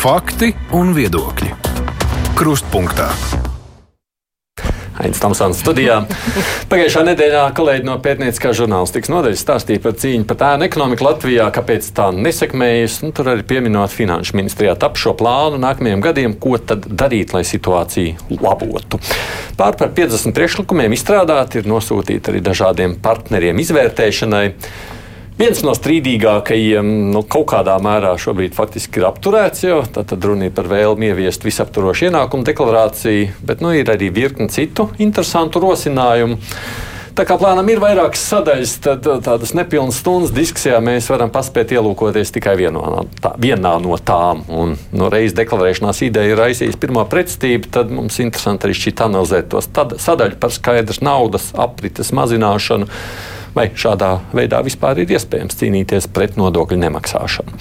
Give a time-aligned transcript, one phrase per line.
[0.00, 1.50] Fakti un viedokļi.
[2.32, 3.10] Krustpunktā.
[4.96, 5.98] Ains Tamsons studijā.
[6.70, 11.90] Pagājušā nedēļā kolēģi no pētnieciskās žurnālistikas nodaļas stāstīja par cīņu pret ēnu ekonomiku Latvijā, kāpēc
[11.98, 12.94] tā nesekmējas.
[13.04, 17.42] Nu, tur arī pieminot finanšu ministrijā tap šo plānu nākamajiem gadiem, ko tad darīt, lai
[17.44, 19.02] situāciju labotu.
[19.60, 24.46] Pār par 50 priekšlikumiem izstrādāti, ir nosūtīti arī dažādiem partneriem izvērtēšanai.
[25.40, 30.52] Viens no strīdīgākajiem nu, kaut kādā mērā šobrīd faktiski ir apturēts, jo tad runa ir
[30.52, 36.36] par vēlmi ieviest visaptvarošu ienākumu deklarāciju, bet nu, ir arī virkni citu interesantu rosinājumu.
[37.16, 42.36] Tā kā plānam ir vairākas sadaļas, tad tādas nepilnas stundas diskusijā mēs varam paspēt ielūkoties
[42.36, 44.44] tikai vienā no, tā, vienā no tām.
[44.52, 49.52] Un no reizes deklarēšanās ideja ir raisījusi pirmo pretstību, tad mums interesanti arī šķiet analizēt
[49.56, 49.72] tos
[50.04, 52.92] sadaļu par skaidras naudas aprites mazināšanu
[53.54, 57.58] vai šādā veidā vispār ir iespējams cīnīties pret nodokļu nemaksāšanu.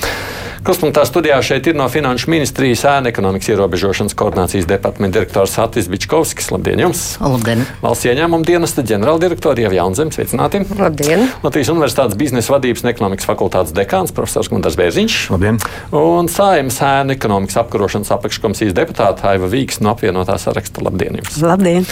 [0.59, 6.49] Kruspunktā studijā šeit ir no Finanšu ministrijas ēna ekonomikas ierobežošanas koordinācijas departamenta direktors Atis Bičkovskis.
[6.51, 7.03] Labdien jums!
[7.23, 7.63] Labdien!
[7.79, 10.65] Valsts ieņēmuma dienesta ģenerāldirektori Ieva Jaunzems, sveicināti!
[10.75, 11.29] Labdien!
[11.45, 15.19] Latvijas Universitātes biznesa vadības un ekonomikas fakultātes dekāns profesors Gunārs Bērziņš.
[15.31, 15.61] Labdien!
[15.95, 20.83] Un Saimas ēna ekonomikas apkarošanas apakškomisijas deputāta Aiva Vīks no apvienotā saraksta.
[20.83, 21.39] Labdien jums!
[21.39, 21.87] Labdien!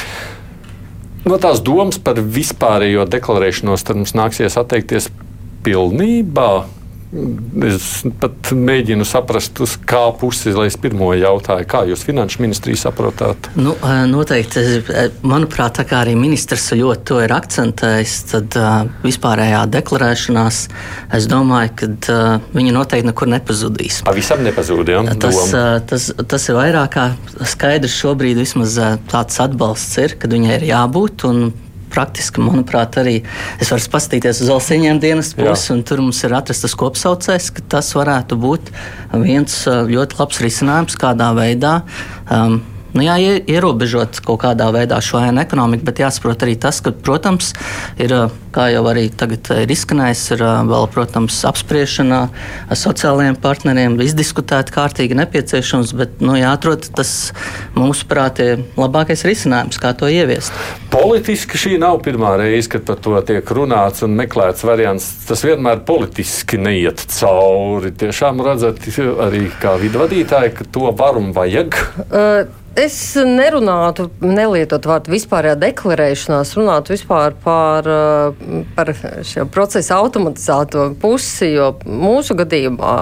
[1.26, 5.10] No tās domas par vispārējo deklarēšanos tad mums nāksies atteikties
[5.66, 6.52] pilnībā.
[7.08, 12.80] Es pat mēģinu saprast, uz kā pusi, lai es pirmo jautāju, kā jūs finanšu ministriju
[12.82, 13.48] saprotat?
[13.56, 13.78] Nu,
[14.12, 14.64] noteikti,
[15.24, 18.58] manuprāt, tā kā arī ministrs ļoti to ir akcentējis, tad
[19.06, 20.60] vispārējā deklarēšanās
[21.16, 22.18] es domāju, ka
[22.58, 24.02] viņa noteikti nekur nepazudīs.
[24.08, 25.14] Pavisam nepazudīs.
[25.24, 25.40] Tas,
[25.88, 27.08] tas, tas ir vairāk kā
[27.54, 28.76] skaidrs šobrīd, vismaz
[29.08, 31.24] tāds atbalsts ir, kad viņai ir jābūt.
[31.32, 31.48] Un,
[31.94, 33.18] praktiski, manuprāt, arī
[33.62, 37.92] es varu paskatīties uz ieņēmuma dienas pusi, un tur mums ir atrastas kopsaucējs, ka tas
[37.98, 38.72] varētu būt
[39.24, 41.80] viens ļoti labs risinājums, kādā veidā.
[42.32, 42.62] Um,
[42.96, 43.18] nu, jā,
[43.48, 47.54] ierobežot kaut kādā veidā šo ēnu ekonomiku, bet jāsaprot arī tas, ka, protams,
[48.02, 48.14] ir,
[48.56, 52.22] kā jau arī tagad ir izskanējis, ir vēl, protams, apspriešanā
[52.68, 57.14] ar sociālajiem partneriem, izdiskutēt kārtīgi nepieciešams, bet nu, jāatrod tas,
[57.78, 60.56] mūsuprāt, ir labākais risinājums, kā to ieviest.
[60.94, 65.10] Politiski šī nav pirmā reize, kad par to tiek runāts un meklēts variants.
[65.28, 67.92] Tas vienmēr politiski neiet cauri.
[67.98, 68.82] Tiešām redzat
[69.28, 71.82] arī kā vidvadītāji, ka to var un vajag.
[72.08, 72.66] Uh.
[72.78, 77.90] Es nerunātu, nelietot vārdu vispārējā deklarēšanās, runātu vispār par,
[78.76, 78.92] par
[79.26, 82.94] šo procesu automatizēto pusi, jo mūsu gadījumā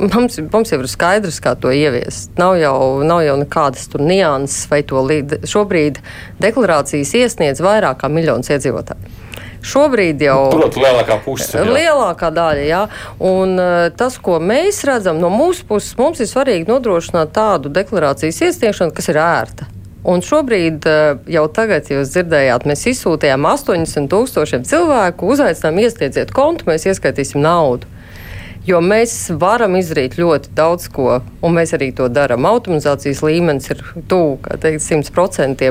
[0.00, 2.34] mums, mums jau ir skaidrs, kā to ieviest.
[2.42, 2.74] Nav jau,
[3.06, 6.02] nav jau nekādas tur nianses, vai to līd, šobrīd
[6.42, 9.19] deklarācijas iesniedz vairāk kā miljons iedzīvotāju.
[9.60, 11.50] Šobrīd jau ir nu, lielākā puse.
[11.52, 11.64] Jā.
[11.68, 12.80] Lielākā daļa, jā.
[13.20, 18.40] Un uh, tas, ko mēs redzam no mūsu puses, mums ir svarīgi nodrošināt tādu deklarācijas
[18.48, 19.68] iesniegšanu, kas ir ērta.
[20.08, 26.70] Un šobrīd, uh, jau tagad, jūs dzirdējāt, mēs izsūtījām 80 tūkstošiem cilvēku, uzaicinām iesniedziet kontu,
[26.70, 27.88] mēs ieskaitīsim naudu.
[28.70, 32.46] Jo mēs varam izdarīt ļoti daudz ko, un mēs arī to darām.
[32.46, 35.70] Automatizācijas līmenis ir tuvu, kā teikt, 100%.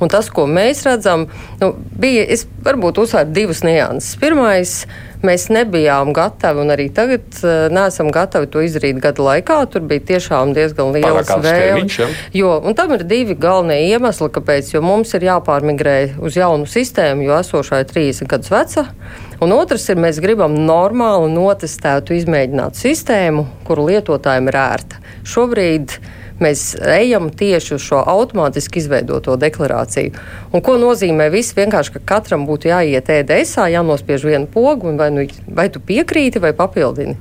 [0.00, 1.26] Un tas, ko mēs redzam,
[1.60, 4.16] nu, bija, es varbūt uzsvēru divas nianses.
[4.22, 4.78] Pirmais,
[5.26, 9.60] mēs nebijām gatavi, un arī tagad uh, neesam gatavi to izdarīt gada laikā.
[9.72, 11.98] Tur bija tiešām diezgan liels vēlmes.
[12.36, 14.72] Jo, un tam ir divi galvenie iemesli, kāpēc.
[14.74, 18.86] Jo mums ir jāpārmigrē uz jaunu sistēmu, jo esošā ir 30 gadus veca.
[19.44, 25.02] Un otrs ir, mēs gribam normālu, notestētu, izmēģinātu sistēmu, kuru lietotājiem ir ērta.
[25.28, 25.94] Šobrīd
[26.42, 30.14] mēs ejam tieši uz šo automātiski izveidoto deklarāciju.
[30.52, 31.56] Un ko nozīmē viss?
[31.58, 36.54] Vienkārši, ka katram būtu jāiet ēdēsā, jānospiež vienu pogu, vai, nu, vai tu piekrīti vai
[36.56, 37.18] papildini.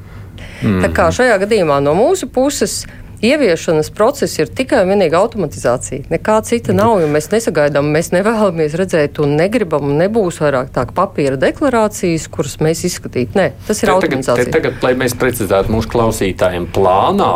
[0.61, 0.79] Mm.
[0.85, 2.83] Tā kā šajā gadījumā no mūsu puses
[3.22, 6.05] Ieviešanas process ir tikai un vienīgi automatizācija.
[6.11, 10.84] Nekā cita nav, jo mēs nesagaidām, mēs nevēlamies redzēt un negribam, un nebūs vairāk tā
[10.85, 13.40] papīra deklarācijas, kuras mēs izskatītu.
[13.40, 14.52] Nē, tas ir te automatizācija.
[14.52, 17.31] Tagad, te tagad, lai mēs precizētu mūsu klausītājiem plānā,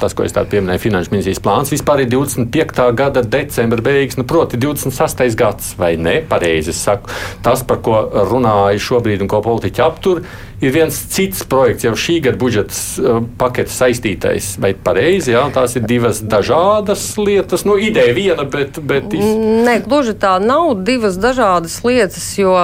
[0.00, 2.82] tas, ko es tādu pieminēju, finanšu ministrijas plāns vispār ir 25.
[2.96, 5.24] gada decembra beigas, nu, proti, 26.
[5.38, 6.18] gads, vai ne?
[6.28, 7.12] Pareizi es saku.
[7.44, 8.00] Tas, par ko
[8.30, 10.22] runāju šobrīd un ko politiķi aptur,
[10.64, 14.54] ir viens cits projekts, jau šī gada budžeta uh, paketes saistītais.
[14.62, 15.34] Vai pareizi?
[15.34, 17.66] Jā, tās ir divas dažādas lietas.
[17.68, 18.80] Nu, ideja viena, bet.
[18.80, 19.24] bet iz...
[19.66, 22.54] Nē, gluži tā nav divas dažādas lietas, jo.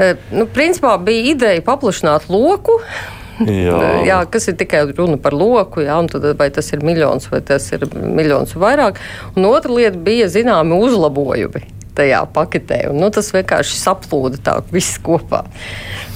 [0.00, 2.78] Eh, nu, principā bija ideja paplašināt loku,
[3.48, 3.78] Jā.
[4.10, 7.68] jā, kas ir tikai runa par loku, jā, tad, vai tas ir miljons vai tas
[7.74, 9.00] ir miljons vai vairāk.
[9.36, 11.64] Un otra lieta bija zināmi uzlabojumi.
[11.96, 12.86] Tajā paketē.
[12.90, 15.44] Un, nu, tas vienkārši saplūda tā viss kopā.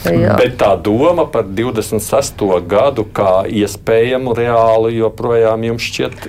[0.07, 0.37] Jā.
[0.39, 2.45] Bet tā doma par 26.
[2.69, 6.29] gadu kā iespējamu reāli joprojām jums šķiet.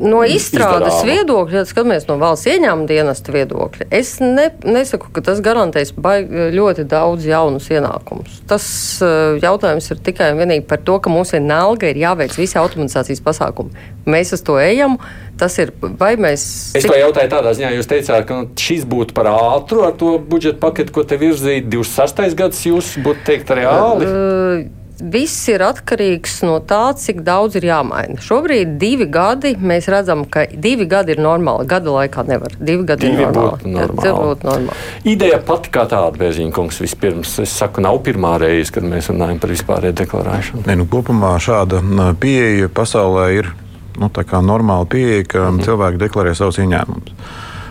[0.00, 1.06] No izstrādes izdarāma.
[1.08, 6.84] viedokļa, ja skatāmies no valsts ieņēmuma dienesta viedokļa, es ne, nesaku, ka tas garantēs ļoti
[6.90, 8.40] daudz jaunus ienākumus.
[8.50, 8.66] Tas
[9.04, 13.24] uh, jautājums ir tikai un vienīgi par to, ka mums vienalga ir jāveic visi automatizācijas
[13.24, 13.88] pasākumi.
[14.10, 14.98] Mēs uz to ejam.
[15.40, 15.70] Tas ir,
[16.00, 16.42] vai mēs.
[16.76, 20.18] Es to jautāju tādā ziņā, jūs teicāt, ka nu, šis būtu par ātru ar to
[20.20, 22.36] budžeta paketu, ko te virzīja 26.
[22.36, 22.66] gads.
[22.68, 24.10] Jūs būtu teikt reāli.
[24.10, 24.68] Uh,
[25.00, 28.18] Viss ir atkarīgs no tā, cik daudz ir jāmaina.
[28.20, 29.54] Šobrīd divi gadi.
[29.56, 31.64] Mēs redzam, ka divi gadi ir normāli.
[31.70, 32.52] Gada laikā nevar.
[32.60, 33.72] Divi gadi Divi ir normāli.
[33.78, 34.12] normāli.
[34.18, 34.76] Būtu normāli.
[35.08, 37.38] Ideja pati kā tāda, Bēziņa kungs, vispirms.
[37.40, 40.66] Es saku, nav pirmā reize, kad mēs runājam par vispārēju deklarēšanu.
[40.68, 41.80] Ne, nu, kopumā šāda
[42.20, 43.52] pieeja pasaulē ir
[44.00, 44.10] nu,
[44.42, 45.64] normāla pieeja, ka -hmm.
[45.64, 47.14] cilvēki deklarē savus ieņēmumus.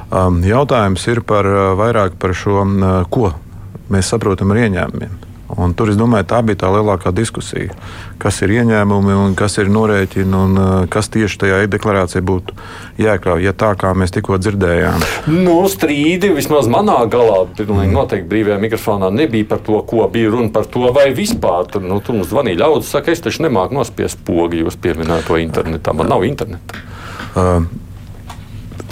[0.10, 3.34] Um, jautājums ir par, uh, vairāk par šo, um, ko
[3.90, 5.29] mēs saprotam ar ieņēmumiem.
[5.58, 7.74] Un tur es domāju, tā bija tā lielākā diskusija.
[8.22, 12.54] Kas ir ieņēmumi un kas ir norēķini un uh, kas tieši tajā deklarācijā būtu
[13.02, 13.46] jāiekļauj.
[13.48, 19.10] Ja tā kā mēs tikko dzirdējām, Nu, strīdi vismaz manā galā, pilnīgi noteikti brīvajā mikrofonā
[19.14, 22.62] nebija par to, ko bija runa par to, vai vispār tur, nu, tur mums zvanīja
[22.64, 25.96] ļaudis, saka, es taču nemāku nospiest pogu jūs pieminēto internetā.
[25.98, 26.86] Man nav interneta.
[27.40, 27.66] uh,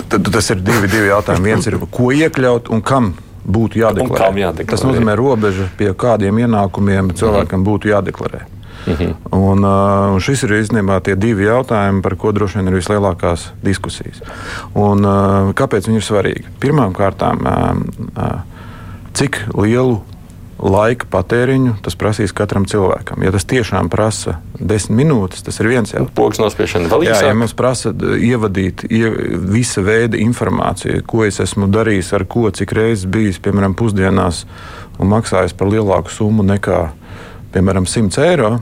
[0.09, 1.51] tas ir divi, divi jautājumi.
[1.51, 3.13] Viens ir, ko iekļaut un kam
[3.47, 4.29] būtu jādeklarē.
[4.43, 4.69] Jādeklarē.
[4.69, 8.45] Tas nozīmē robeža, pie kādiem ienākumiem cilvēkam būtu jādeklarē.
[9.35, 13.49] Un, uh, un šis ir īstenībā tie divi jautājumi, par ko droši vien ir vislielākās
[13.63, 14.21] diskusijas.
[14.79, 16.53] Un, uh, kāpēc viņi ir svarīgi?
[16.63, 18.37] Pirmkārt, uh,
[19.17, 19.99] cik lielu
[20.57, 23.21] laika patēriņu tas prasīs katram cilvēkam.
[23.23, 26.15] Ja tas tiešām prasa desmit minūtes, tas ir viens jautājums.
[26.17, 27.37] Pogas nospiešana vēl Jā, ja īsāk.
[27.37, 29.11] mums prasa d- ievadīt ie,
[29.53, 34.45] visa veida informāciju, ko es esmu darījis, ar ko, cik reizes bijis, piemēram, pusdienās
[34.97, 36.87] un maksājis par lielāku summu nekā,
[37.53, 38.55] piemēram, 100 eiro,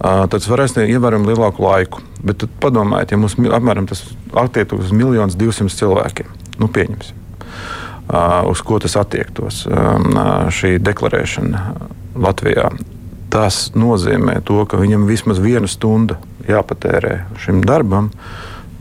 [0.00, 2.00] tad varēs ievērojami lielāku laiku.
[2.22, 4.04] Bet padomājiet, ja mums apmēram tas
[4.36, 6.30] attiektos uz 1 200 cilvēkiem,
[6.62, 7.19] nu pieņemsim.
[8.10, 11.64] Ā, Uz ko tas attiektos, ā, šī deklarēšana
[12.20, 12.70] Latvijā?
[13.30, 16.18] Tas nozīmē, to, ka viņam vismaz viena stunda
[16.50, 18.10] jāpatērē šim darbam.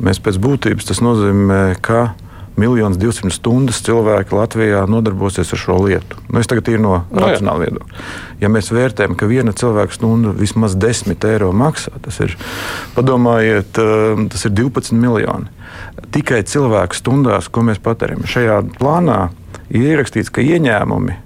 [0.01, 2.15] Mēs pēc būtības tas nozīmē, ka
[2.59, 6.17] 1 200 stundas cilvēki Latvijā nodarbosies ar šo lietu.
[6.27, 7.35] Nu, es tagad ir no Nu, jā.
[7.35, 8.01] racionāla viedokļa.
[8.41, 12.35] Ja mēs vērtējam, ka viena cilvēka stunda vismaz 10 eiro maksā, tas ir,
[12.97, 15.47] padomājiet, eh, tas ir 12 miljoni.
[16.13, 18.27] Tikai cilvēku stundās, ko mēs patērējam.
[18.29, 19.19] Šajā plānā
[19.69, 21.17] ir ierakstīts, ka ieņēmumi,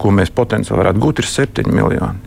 [0.00, 2.26] ko mēs potenciāli varētu gūt, ir 7 miljoni.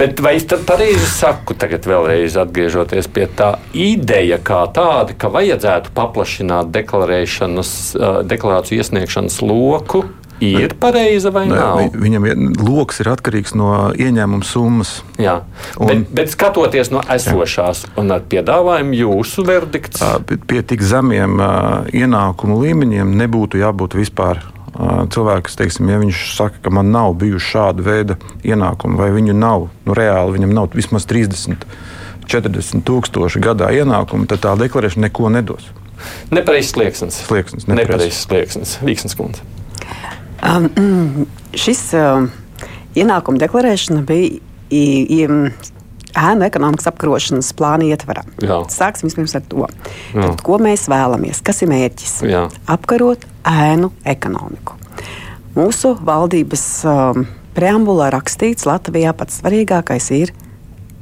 [0.00, 5.28] Bet vai es tad pareizi saku, tagad vēlreiz atgriežoties pie tā ideja kā tāda, ka
[5.32, 10.06] vajadzētu paplašināt deklarēšanas, ā, deklarāciju iesniegšanas loku?
[10.40, 11.78] Ir pareiza vai Nē, nav?
[11.92, 12.26] vi- Viņam
[12.64, 15.02] loks ir atkarīgs no ieņēmuma summas.
[15.18, 15.42] Jā,
[15.78, 20.00] Un- bet, bet skatoties no esošās un ar piedāvājumu, jūsu verdikts.
[20.46, 21.36] Pie, tik zemiem
[21.92, 24.40] ienākumu līmeņiem nebūtu jābūt vispār.
[25.10, 28.16] Cilvēks, teiksim, ja viņš saka, ka man nav bijuši šāda veida
[28.46, 31.66] ienākumi, vai viņu nav, nu, reāli viņam nav vismaz 30,
[32.30, 35.66] 40 tūkstoši gadā ienākumu, tad tā deklarēšana neko nedos.
[36.30, 37.18] Nepareizs slieksnis.
[37.28, 37.66] Slieksnis.
[37.68, 38.78] Nepareizs slieksnis.
[38.80, 39.42] Vīksnes kundze.
[40.42, 41.26] Um, mm,
[41.58, 42.30] šis um,
[42.96, 44.38] ienākuma deklarēšana bija
[44.70, 45.26] i- i-
[46.10, 48.24] ēnu ekonomikas apkarošanas plāna ietvarā.
[48.42, 48.56] Jā.
[48.72, 49.66] Sāksim vispirms ar to.
[50.14, 51.42] Tad, ko mēs vēlamies?
[51.46, 52.14] Kas ir mērķis?
[52.26, 52.46] Jā.
[52.66, 54.74] Apkarot ēnu ekonomiku.
[55.54, 60.32] Mūsu valdības um, preambulā rakstīts, Latvijā pats svarīgākais ir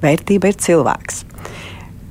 [0.02, 1.24] vērtība ir cilvēks.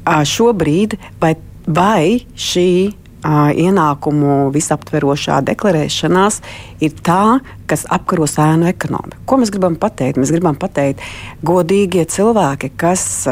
[0.07, 1.35] Ā, Šobrīd vai,
[1.67, 2.93] vai šī
[3.25, 6.41] ienākumu visaptverošā deklarēšanās
[6.85, 9.23] ir tā, kas apkaros ēnu ekonomiku.
[9.25, 10.19] Ko mēs gribam pateikt?
[10.21, 11.01] Mēs gribam pateikt,
[11.45, 13.25] godīgie cilvēki, kas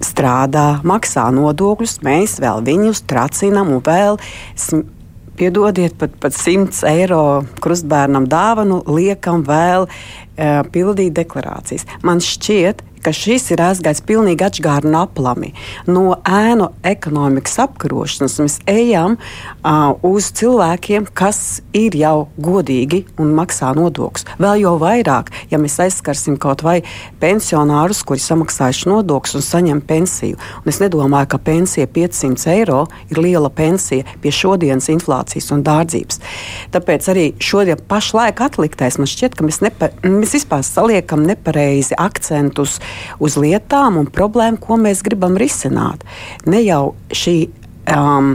[0.00, 4.20] strādā, maksā nodokļus, mēs vēl viņus tracinam un vēl.
[5.40, 7.22] Piedodiet, pat, pat 100 eiro
[7.64, 11.86] krustbērnam dāvanu liekam vēl uh, pildīt deklarācijas.
[12.04, 15.52] Man šķiet, ka šis ir aizgājis pilnīgi atšķirīgi aplami.
[15.88, 23.72] No ēnu ekonomikas apkarošanas mēs ejam uh, uz cilvēkiem, kas ir jau godīgi un maksā
[23.76, 24.26] nodokļus.
[24.40, 26.80] Vēl jau vairāk, ja mēs aizskarsim kaut vai
[27.22, 30.38] pensionārus, kuri samaksājuši nodokļus un saņem pensiju.
[30.62, 36.20] Un es nedomāju, ka pensija 500 eiro ir liela pensija pie šodienas inflācijas un dārdzības.
[36.74, 42.78] Tāpēc arī šodien pašlaik atliktais man šķiet, ka mēs, nepa, mēs vispār saliekam nepareizi akcentus
[43.18, 46.04] uz lietām un problēmu, ko mēs gribam risināt.
[46.46, 47.36] Ne jau šī
[47.90, 48.34] um,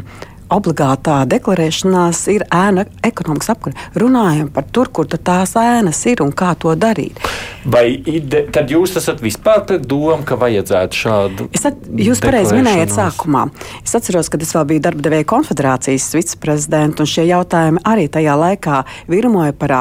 [0.51, 3.87] obligātā deklarēšanās ir ēna ekonomikas apkūra.
[3.97, 7.19] Runājam par tur, kur tās ēnas ir un kā to darīt.
[7.65, 11.47] Vai ide, tad jūs esat vispār pret domu, ka vajadzētu šādu?
[11.55, 13.47] Es at, jūs pareizi minējāt sākumā.
[13.81, 18.37] Es atceros, kad es vēl biju darba devēja konfederācijas viceprezidents, un šie jautājumi arī tajā
[18.39, 19.73] laikā virmoja par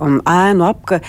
[0.00, 1.02] um, ēnu apka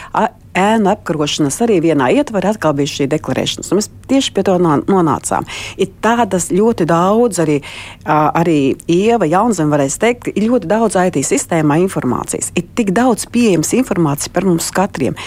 [0.58, 3.72] ēnu apkarošanas arī vienā ietvarā atkal bija šī deklarēšanas.
[3.78, 5.48] Mēs tieši pie to nonācām.
[5.78, 7.58] Ir tādas ļoti daudz, arī,
[8.06, 8.60] arī
[8.92, 12.52] Ieva Jaunzem varēs teikt, ir ļoti daudz IT sistēmā informācijas.
[12.58, 15.18] Ir tik daudz pieejamas informācijas par mums katriem.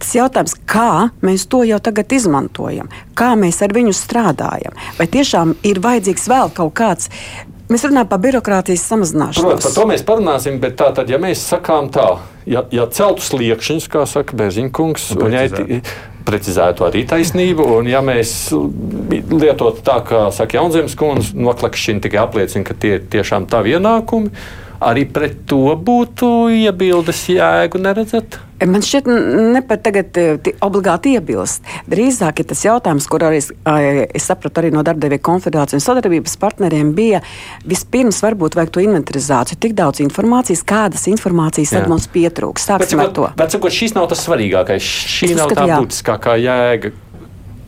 [0.00, 4.76] Tas jautājums, kā mēs to jau tagad izmantojam, kā mēs ar viņu strādājam.
[4.98, 7.10] Vai tiešām ir vajadzīgs vēl kaut kāds
[7.70, 9.46] Mēs runājam par birokrātijas samazināšanu.
[9.46, 12.06] Protams, par to mēs parunāsim, bet tā tad, ja mēs sakām tā,
[12.50, 15.44] ja, ja celtu sliekšņus, kā saka Bērziņkungs, un, un ja
[16.26, 22.66] precizētu arī taisnību, un ja mēs lietotu tā, kā saka Jaunzemes kundze, noklakšķina tikai apliecina,
[22.66, 24.34] ka tie ir tiešām tavi ienākumi,
[24.80, 28.38] arī pret to būtu iebildes jēgu neredzēt.
[28.60, 29.06] Man šķiet,
[29.54, 31.64] ne pat tagad e, obligāti iebilst.
[31.88, 36.92] Drīzāk ir tas jautājums, kur arī es sapratu arī no darbdevēja konfederācijas un sadarbības partneriem,
[36.96, 37.22] bija
[37.64, 39.60] vispirms varbūt vajag to inventarizāciju.
[39.64, 42.68] Tik daudz informācijas, kādas informācijas tad mums pietrūks.
[42.68, 43.30] Sāksim bet, ar to.
[43.40, 44.92] Bet, sakot, šis nav tas svarīgākais.
[45.16, 45.80] Šī es nav uzskatu, tā jā.
[45.80, 46.92] būtiskākā jēga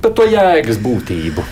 [0.03, 1.45] par to jēgas būtību.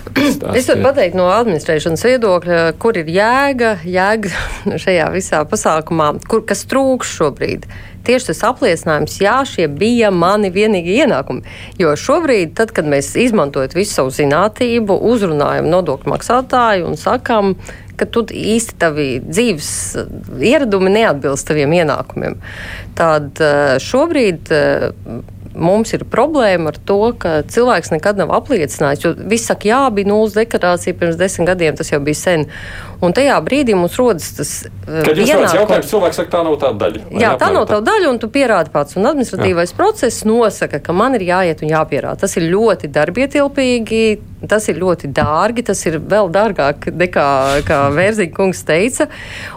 [0.57, 4.33] Es varu pateikt no administrēšanas viedokļa, kur ir jēga, jēga
[4.85, 7.69] šajā visā pasākumā, kur kas trūks šobrīd.
[8.07, 11.45] Tieši tas apliecinājums, jā, šie bija mani vienīgie ienākumi.
[11.79, 17.53] Jo šobrīd, tad, kad mēs izmantojam visu savu zinātību, uzrunājam nodokļu maksātāju un sakām,
[18.01, 19.69] ka tu īsti tavi dzīves
[20.41, 22.39] ieradumi neatbilst taviem ienākumiem,
[22.97, 24.89] tad eh, šobrīd eh,
[25.61, 29.05] mums ir problēma ar to, ka cilvēks nekad nav apliecinājis.
[29.05, 32.47] Jo viss saka, jā, bija nulles deklarācija pirms desmit gadiem, tas jau bija sen.
[33.05, 34.51] Un tajā brīdī mums rodas tas.
[34.89, 35.57] Jūs vienākums...
[35.57, 37.05] jautājums, cilvēks saka, tā nav tā daļa.
[37.23, 38.99] Jā, tā nav tā daļa, un tu pierādi pats.
[39.01, 39.79] Un administratīvais jā.
[39.79, 42.21] process nosaka, ka man ir jāiet un jāpierāda.
[42.25, 44.03] Tas ir ļoti darbietilpīgi,
[44.51, 47.29] tas ir ļoti dārgi, tas ir vēl dārgāk nekā
[47.97, 49.09] Vērzīga kungs teica.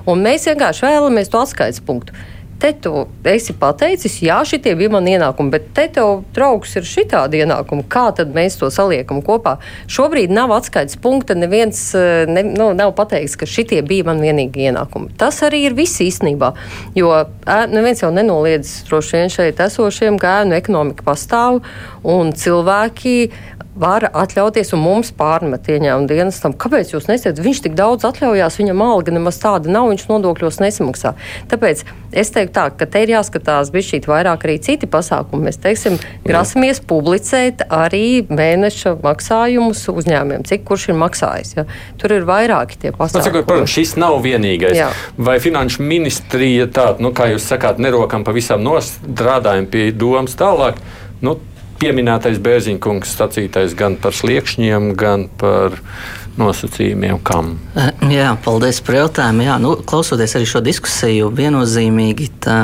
[0.08, 2.16] Un mēs vienkārši vēlamies to atskaites punktu
[2.60, 7.44] te tu esi pateicis, jā, šitie bija mani ienākumi, bet te tev draugs ir šitādi
[7.44, 7.86] ienākumi.
[7.92, 9.58] Kā tad mēs to saliekam kopā?
[9.92, 14.70] Šobrīd nav atskaites punkta, neviens eh, ne, nu, nav pateicis, ka šitie bija man vienīgi
[14.70, 15.14] ienākumi.
[15.20, 16.54] Tas arī ir viss īstenībā,
[16.98, 17.12] jo
[17.74, 21.62] neviens jau nenoliedz droši vien šeit esošiem, ka ēnu ekonomika pastāv
[22.04, 23.18] un cilvēki
[23.75, 27.42] var atļauties, un mums pārmet ieņēmuma dienestam, kāpēc jūs nesiet?
[27.42, 31.13] Viņš tik daudz atļaujās, viņam alga nemaz tāda nav, viņš nodokļos nesamaksā.
[31.51, 35.48] Tāpēc es teiktu tā, ka te ir jāskatās bišķīt vairāk arī citi pasākumi.
[35.50, 41.56] Mēs, teiksim, grasamies publicēt arī mēneša maksājumus uzņēmumiem, cik kurš ir maksājis.
[41.58, 41.65] Ja?
[42.01, 43.25] Tur ir vairāki tie pasākumi.
[43.25, 44.77] Sakot, protams, šis nav vienīgais.
[44.77, 44.92] Jā.
[45.18, 50.77] Vai finanšu ministrija tāda, nu, kā jūs sakāt, nerokam pavisam nostrādājam pie domas tālāk?
[51.24, 51.39] Nu,
[51.84, 55.75] pieminētais Bērziņkungs sacītais gan par sliekšņiem, gan par
[56.40, 57.54] nosacījumiem, kam.
[57.78, 59.44] Eh, jā, paldies par jautājumu.
[59.46, 62.58] Jā, nu, klausoties arī šo diskusiju, viennozīmīgi tā,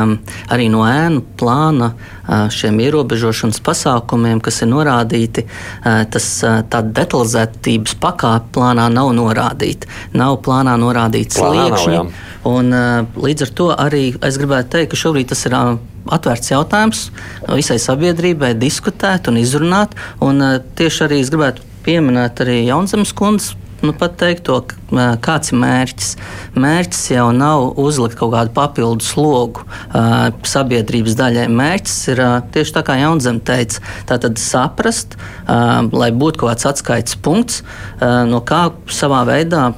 [0.49, 7.95] arī no ēnu plāna eh, šiem ierobežošanas pasākumiem, kas ir norādīti, eh, tas tāda detalizētības
[8.01, 9.89] pakāpe plānā nav norādīta.
[10.17, 12.01] Nav plānā norādīts sliekšņi.
[12.49, 12.73] Un,
[13.19, 15.53] līdz ar to arī es gribētu teikt, ka šobrīd tas ir
[16.09, 17.01] atvērts jautājums
[17.51, 19.97] visai sabiedrībai diskutēt un izrunāt.
[20.23, 20.41] Un,
[20.79, 24.57] tieši arī es gribētu pieminēt arī Jaunzemes kundzes nu, pat teikt to,
[25.23, 26.11] kāds ir mērķis.
[26.59, 31.47] Mērķis jau nav uzlikt kaut kādu papildu slogu uh, sabiedrības daļai.
[31.53, 36.69] Mērķis ir uh, tieši tā kā Jaunzem teica, tātad saprast, uh, lai būtu kaut kāds
[36.73, 37.63] atskaites punkts,
[37.99, 39.69] no kā savā veidā.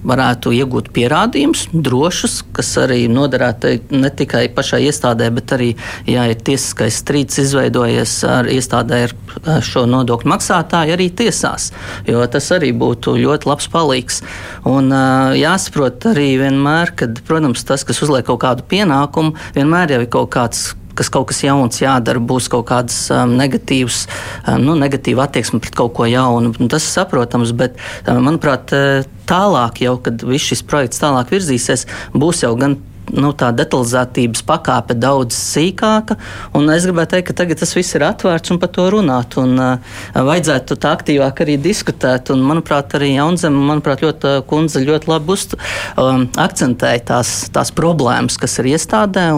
[0.00, 5.70] Varētu iegūt pierādījumus, drošus, kas arī noderētu ne tikai pašai iestādē, bet arī,
[6.08, 11.70] ja ir tiesiskais strīds izveidojies ar iestādē ar šo nodokļu maksātāju, arī tiesās.
[12.08, 14.22] Jo tas arī būtu ļoti labs palīgs.
[14.68, 14.92] Un
[15.36, 20.32] jāsaprot arī vienmēr, ka, protams, tas, kas uzliek kaut kādu pienākumu, vienmēr jau ir kaut
[20.34, 24.04] kāds kas kaut kas jauns jādara, būs kaut kādas um, negatīvas,
[24.44, 26.52] um, nu, negatīva attieksme pret kaut ko jaunu.
[26.66, 31.86] Tas ir saprotams, bet, um, manuprāt, uh, tālāk, jau, kad viss šis projekts tālāk virzīsies,
[32.12, 32.76] būs jau gan
[33.14, 36.16] nu, tā detalizētības pakāpe daudz sīkāka.
[36.74, 39.36] Es gribētu teikt, ka tagad tas viss ir atvērts un par to runāt.
[39.40, 42.32] Un, uh, vajadzētu tā aktīvāk arī diskutēt.
[42.34, 45.46] Un, manuprāt, arī Jaunzeme, manuprāt, ļoti, kundze ļoti labi uz,
[46.00, 49.28] um, akcentēja tās, tās problēmas, kas ir iestādē.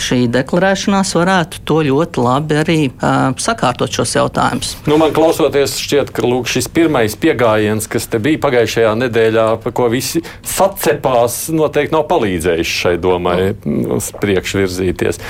[0.00, 4.74] Šī deklarēšanās varētu to ļoti labi arī uh, sakārtot šos jautājumus.
[4.88, 9.76] Nu, man klausoties, šķiet, ka lūk, šis pirmais pieejams, kas te bija pagājušajā nedēļā, par
[9.76, 13.07] ko visi sacepās, noteikti nav palīdzējis šai domai
[13.96, 15.22] uz priekšu virzīties.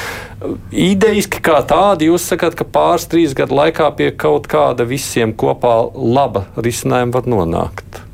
[0.71, 5.79] Idejiski kā tādi, jūs sakāt, ka pāris, trīs gadu laikā pie kaut kāda visiem kopā
[5.95, 8.05] laba risinājuma var nonākt.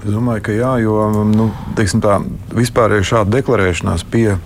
[0.00, 0.94] Es domāju, ka jā, jo
[1.28, 2.14] nu, tā,
[2.56, 4.38] vispārēji šāda deklarēšanās pie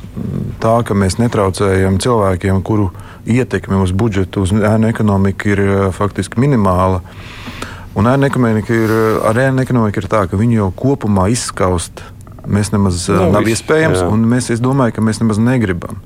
[0.58, 2.88] tā, ka mēs netraucējam cilvēkiem, kuru
[3.30, 5.62] ietekme uz budžetu, uz ēnu ekonomiku ir
[5.94, 7.04] faktiski minimāla.
[7.94, 8.90] Un ēnu ekonomika ir,
[9.30, 12.02] ar ēnu ekonomiku ir tā, ka viņi jau kopumā izskaust
[12.46, 14.08] mēs nemaz no, nav viss, iespējams, jā.
[14.12, 16.00] un mēs, es domāju, ka mēs nemaz negribam.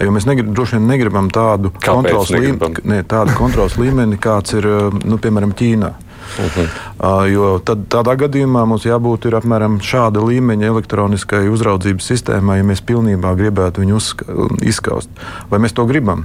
[0.00, 4.68] Jo mēs negrib, droši vien negribam tādu kontrols, līmeni, ne, tādu kontrols līmeni, kāds ir
[5.04, 5.92] nu, piemēram Ķīnā.
[6.32, 6.68] Uh -huh.
[6.96, 12.80] uh, jo tad, tādā gadījumā mums jābūt apmēram šāda līmeņa elektroniskai uzraudzības sistēmai, ja mēs
[12.80, 14.24] pilnībā gribētu viņu uzska,
[14.62, 15.10] izskaust.
[15.50, 16.24] Vai mēs to gribam?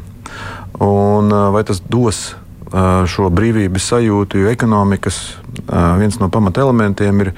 [0.80, 2.36] Un, vai tas dos
[3.08, 5.38] šo brīvības sajūtu, jo ekonomikas
[6.00, 7.32] viens no pamatelementiem ir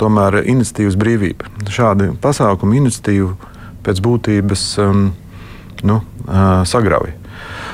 [0.00, 1.50] tomēr iniciatīvas brīvība.
[1.70, 3.34] Šādi pasākumi iniciatīvu
[3.86, 5.10] pēc būtības um,
[5.86, 7.14] nu, uh, sagrauj.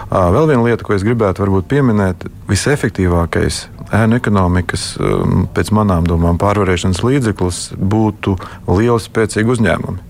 [0.06, 3.64] Uh, vēl viena lieta, ko es gribētu varbūt pieminēt, visefektīvākais
[3.94, 8.36] ēnu ekonomikas, um, pēc manām domām, pārvarēšanas līdzeklis būtu
[8.70, 10.04] lieli, spēcīgi uzņēmumi.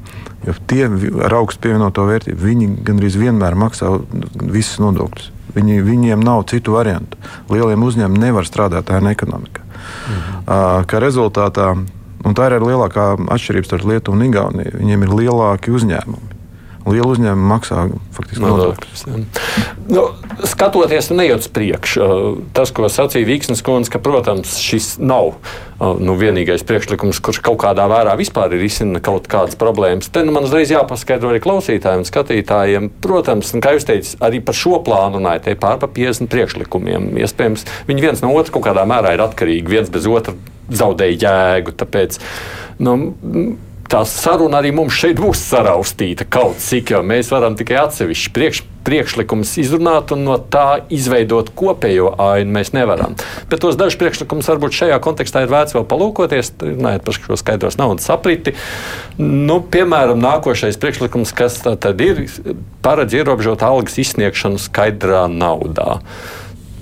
[0.46, 0.84] Jo tie
[1.26, 3.96] ar augstu pievienoto vērtību, viņi gandrīz vienmēr maksā
[4.44, 5.32] visus nodokļus.
[5.56, 7.16] Viņi, viņiem nav citu variantu.
[7.48, 9.64] Lieliem uzņēmumiem nevar strādāt ēnu ekonomikā.
[9.64, 10.42] Mhm.
[10.44, 11.72] Uh, kā rezultātā
[12.24, 14.78] Un tā ir arī lielākā atšķirība starp Lietuvu un Igauniju.
[14.80, 16.35] Viņiem ir lielāki uzņēmumi.
[16.86, 19.00] Liela uzņēmuma maksā faktiski nodokļus.
[19.90, 20.04] Nu,
[20.46, 21.96] skatoties, nejauc priekš.
[22.54, 25.34] Tas, ko sacīja Vīksnes kundze, ka, protams, šis nav
[25.80, 30.12] nu, vienīgais priekšlikums, kurš kaut kādā vērā vispār ir izsina kaut kādas problēmas.
[30.14, 32.90] Te nu, man uzreiz jāpaskaidro arī klausītājiem un skatītājiem.
[33.02, 37.12] Protams, kā jūs teicat, arī par šo plānu runājot, te pār pa 50 priekšlikumiem.
[37.18, 40.38] Iespējams, viņi viens no otra kaut kādā mērā ir atkarīgi, viens bez otra
[40.70, 41.74] zaudēja jēgu.
[41.82, 42.20] Tāpēc,
[42.86, 42.96] nu,
[43.90, 48.62] tā saruna arī mums šeit būs saraustīta kaut cik, jo mēs varam tikai atsevišķi priekš,
[48.86, 52.54] priekšlikumus izrunāt un no tā izveidot kopējo ainu.
[52.56, 53.16] Mēs nevaram.
[53.50, 57.78] Bet tos dažus priekšlikumus varbūt šajā kontekstā ir vērts vēl palūkoties, runājot par šo skaidros
[57.80, 58.54] naudas apriti.
[59.18, 62.26] Nu, piemēram, nākošais priekšlikums, kas tad ir,
[62.86, 66.00] paredz ierobežot algas izsniegšanu skaidrā naudā.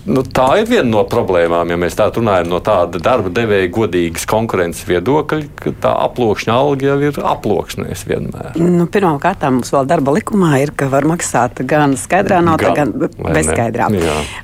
[0.05, 4.27] Nu, tā ir viena no problēmām, ja mēs tā runājam no tāda darba devēja godīgas
[4.29, 8.59] konkurences viedokļa, ka tā aploksņa alga jau ir aploksnēs vienmēr.
[8.61, 13.33] Nu, Pirmkārt, mums vēl darba likumā ir, ka var maksāt gan skaidrā naudā, gan, gan
[13.39, 13.89] bezskaidrā.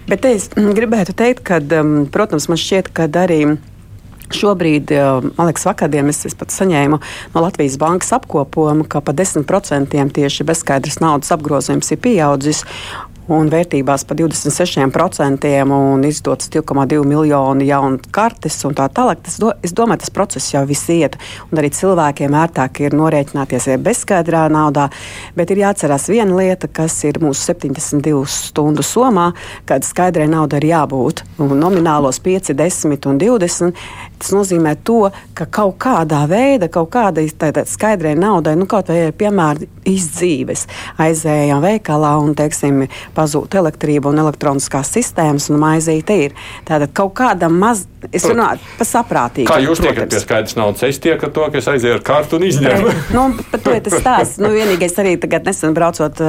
[0.08, 3.42] Bet es gribētu teikt, ka, um, protams, man šķiet, ka arī.
[4.30, 4.92] Šobrīd,
[5.34, 7.00] man liekas, vakardien es, es pat saņēmu
[7.34, 12.62] no Latvijas bankas apkopojumu, ka pa 10% tieši bezskaidras naudas apgrozījums ir pieaudzis
[13.30, 19.22] un vērtībās pa 26% un izdotas 2,2 miljoni jaunu kartes un tā tālāk.
[19.26, 21.16] Tas, do, es domāju, tas process jau viss iet,
[21.50, 24.88] un arī cilvēkiem ērtāk ir norēķināties ar bezskaidrā naudā,
[25.38, 29.30] bet ir jāatcerās viena lieta, kas ir mūsu 72 stundu somā,
[29.68, 33.84] kad skaidrai naudai ir jābūt nominālos 5, 10 un 20.
[34.20, 35.06] Tas nozīmē to,
[35.38, 40.66] ka kaut kādā veidā, kaut kādai skaidrai naudai, nu, kaut vai piemēram izdzīves,
[41.00, 42.84] aizējām veikalā un, teiksim,
[43.20, 46.36] pazūd elektrība un elektroniskās sistēmas, un maizīte ir.
[46.68, 47.84] Tātad kaut kāda maz,
[48.16, 49.48] es runāju par saprātīgu.
[49.50, 50.84] Kā jūs tiekat pie skaidrs naudas?
[50.88, 52.94] Es tieku ar to, ka es aizēju ar kārtu un izņēmu.
[53.16, 54.40] nu, par to ir tas stāsts.
[54.40, 56.22] Nu, vienīgais arī tagad nesen braucot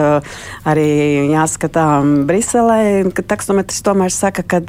[0.67, 0.87] arī
[1.31, 1.85] jāskatā
[2.27, 2.81] Briselē,
[3.15, 4.61] ka taksometrs tomēr saka, ka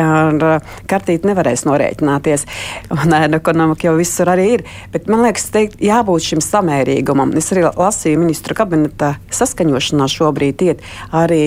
[0.00, 2.46] ar kartīti nevarēs norēķināties.
[2.94, 4.64] Un ekonomika jau visur arī ir.
[4.94, 7.34] Bet man liekas, teikt, jābūt šim samērīgumam.
[7.38, 10.84] Es arī lasīju ministru kabineta saskaņošanā šobrīd iet
[11.14, 11.42] arī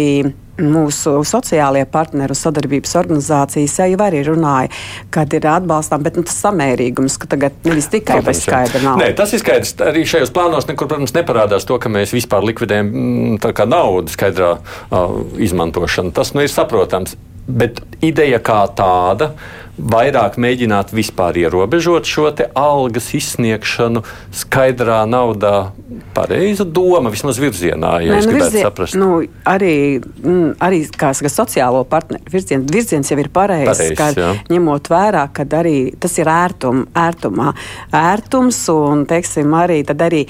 [0.58, 4.72] mūsu sociālie partneri un sadarbības organizācijas jau arī runāja,
[5.14, 9.02] kad ir atbalstām, bet nu, tas samērīgums, ka tagad nevis tikai bez skaidra nav.
[9.02, 9.76] Nē, tas ir skaidrs.
[9.86, 15.18] Arī šajos plānos nekur, protams, neparādās to, ka mēs vispār likvidējam mm, naudu skaidrā uh,
[15.44, 16.16] izmantošanu.
[16.16, 17.18] Tas nu ir saprotams.
[17.48, 19.32] Bet ideja kā tāda
[19.78, 24.02] vairāk mēģināt vispār ierobežot šo algas izsniegšanu
[24.36, 25.70] skaidrā naudā.
[26.18, 28.98] Pareiza doma, vismaz virzienā, ja Nē, nu, gribētu virzien, saprast.
[28.98, 34.10] Nu, arī, mm, arī kā saka, sociālo partneru virziens, virziens jau ir pareizs, Pareiz, ka
[34.18, 34.34] jā.
[34.50, 37.54] ņemot vērā, ka arī tas ir ērtum, ērtumā,
[38.02, 40.26] ērtums un, teiksim, arī, arī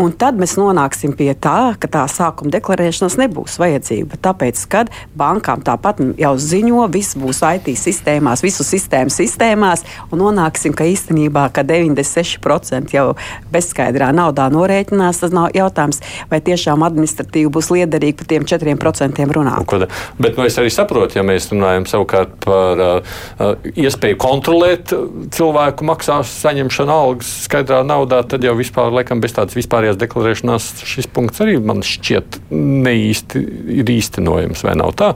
[0.00, 4.16] Un tad mēs nonāksim pie tā, ka tā sākuma deklarēšanas nebūs vajadzība.
[4.24, 10.72] Tāpēc, kad bankām tāpat jau ziņo, viss būs IT sistēmās, visu sistēmu sistēmās, un nonāksim,
[10.76, 13.06] ka īstenībā ka 96% jau
[13.52, 16.00] bezskaidrā naudā norēķinās, tas nav jautājums,
[16.32, 19.68] vai tiešām administratīvi būs liederīgi par tiem 4% runāt.
[19.68, 19.82] Ko,
[20.16, 24.94] bet nu, es arī saprotu, ja mēs runājam savukārt par uh, iespēju kontrolēt
[25.36, 31.08] cilvēku maksās saņemšanu algas skaidrā naudā, tad jau vispār, laikam, bez tādas vispārējās deklarēšanās šis
[31.10, 33.42] punkts arī man šķiet neīsti
[33.80, 35.14] ir īstenojams, vai nav tā?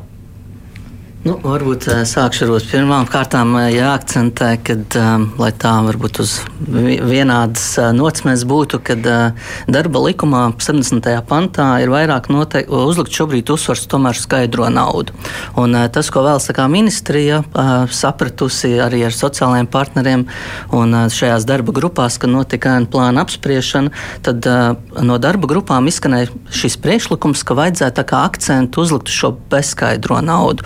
[1.24, 6.34] Nu, varbūt eh, sākšu ar pirmām kārtām eh, jāakcentē, ka, um, lai tā varbūt uz
[6.60, 9.06] vienādas nocmēs būtu, kad
[9.64, 11.08] darba likumā 70.
[11.24, 15.16] pantā ir vairāk noteikti uzlikt šobrīd uzsvars tomēr skaidro naudu.
[15.60, 17.40] Un tas, ko vēl saka ministrija,
[17.88, 20.26] sapratusi arī ar sociālajiem partneriem
[20.76, 23.92] un šajās darba grupās, kad notika plāna apspriešana,
[24.24, 24.48] tad
[25.00, 30.64] no darba grupām izskanēja šis priekšlikums, ka vajadzētu akcentu uzlikt šo bezskaidro naudu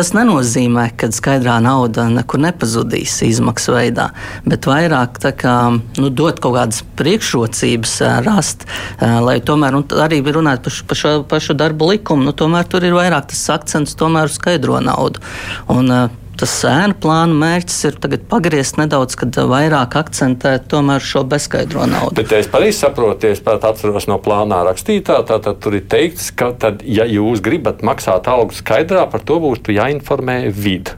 [0.00, 4.06] Tas nenozīmē, ka skaidrā nauda nekur nepazudīs izmaksu veidā,
[4.48, 8.64] bet vairāk kā, nu, dot kaut kādas priekšrocības, rast,
[8.96, 13.28] lai tomēr arī runājot par, par šo pašu darbu likumu, nu, tomēr tur ir vairāk
[13.34, 15.20] tas akcents tomēr uz skaidro naudu.
[15.68, 15.92] Un,
[16.40, 17.98] tas ēnu plāna mērķis ir
[18.30, 22.16] pagriezt nedaudz, kad vairāk akcentēt tomēr šo bezskaidro naudu.
[22.20, 26.52] Bet es pareizi saprotu, es pat atceros no plānā rakstītā, tātad tur ir teikts, ka
[26.56, 30.96] tad, ja jūs gribat maksāt algu skaidrā, par to būtu jāinformē vidi.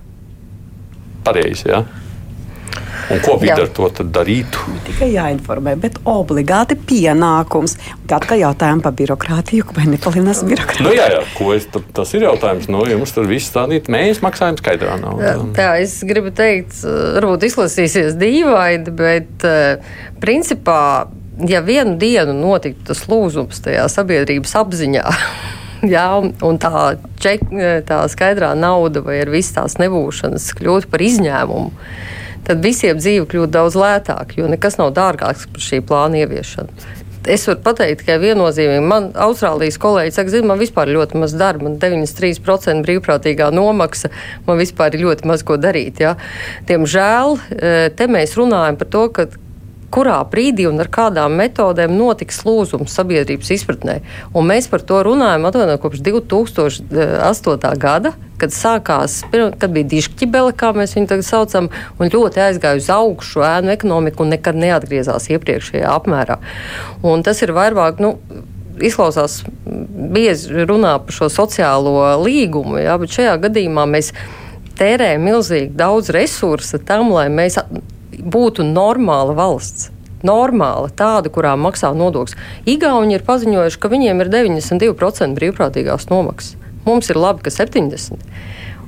[1.27, 1.83] Pareizi, jā.
[1.83, 2.12] Ja?
[3.13, 4.63] Un ko viņi ar to darītu?
[4.73, 7.77] Ne tikai jāinformē, bet obligāti pienākums.
[8.09, 10.87] Tad, kad jautājām par birokrātiju, vai nepalielinās birokrātiju?
[10.87, 12.69] Nu, jā, jā, ko es, tas ir jautājums.
[12.73, 15.35] Nu, jums tur viss stādīt, mēs maksājam skaidrā naudā.
[15.57, 16.79] Tā, es gribu teikt,
[17.19, 19.47] varbūt izklausīsies dīvaini, bet
[20.23, 21.09] principā,
[21.49, 25.05] ja vienu dienu notiktu tas lūzums tajā sabiedrības apziņā,
[25.97, 26.87] jā, un tā,
[27.23, 27.45] ček,
[27.89, 33.53] tā skaidrā nauda vai ar visu tās nebūšanas kļūtu par izņēmumu tad visiem dzīve kļūtu
[33.55, 37.01] daudz lētāka, jo nekas nav dārgāks par šī plāna ieviešanu.
[37.23, 38.83] Es varu pateikt tikai viennozīmīgi.
[38.83, 44.11] Man Austrālijas kolēģi saka, zina, man vispār ļoti maz darba, man 93% brīvprātīgā nomaksa,
[44.49, 46.03] man vispār ir ļoti maz ko darīt.
[46.03, 46.17] Ja?
[46.67, 49.29] Diemžēl eh, te mēs runājam par to, ka
[49.93, 53.99] kurā brīdī un ar kādām metodēm notiks lūzums sabiedrības izpratnē.
[54.37, 57.73] Un mēs par to runājam atvainot kopš 2008.
[57.83, 62.89] gada, kad sākās, kad bija dišķibele, kā mēs viņu tagad saucam, un ļoti aizgāja uz
[62.93, 66.41] augšu ēnu ekonomiku un nekad neatgriezās iepriekšējā apmērā.
[67.07, 68.17] Un tas ir vairāk, nu,
[68.83, 69.43] izklausās
[70.13, 74.13] bieži runā par šo sociālo līgumu, jā, bet šajā gadījumā mēs
[74.79, 77.61] tērējam milzīgi daudz resursu tam, lai mēs
[78.23, 79.91] būtu normāla valsts.
[80.23, 82.37] Normāla, tāda, kurā maksā nodokļus.
[82.71, 86.55] Igauni ir paziņojuši, ka viņiem ir 92% brīvprātīgās nomaksas.
[86.87, 88.23] Mums ir labi, ka 70%.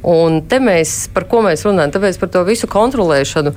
[0.05, 3.55] Un te mēs, par ko mēs runājam, tāpēc par to visu kontrolēšanu.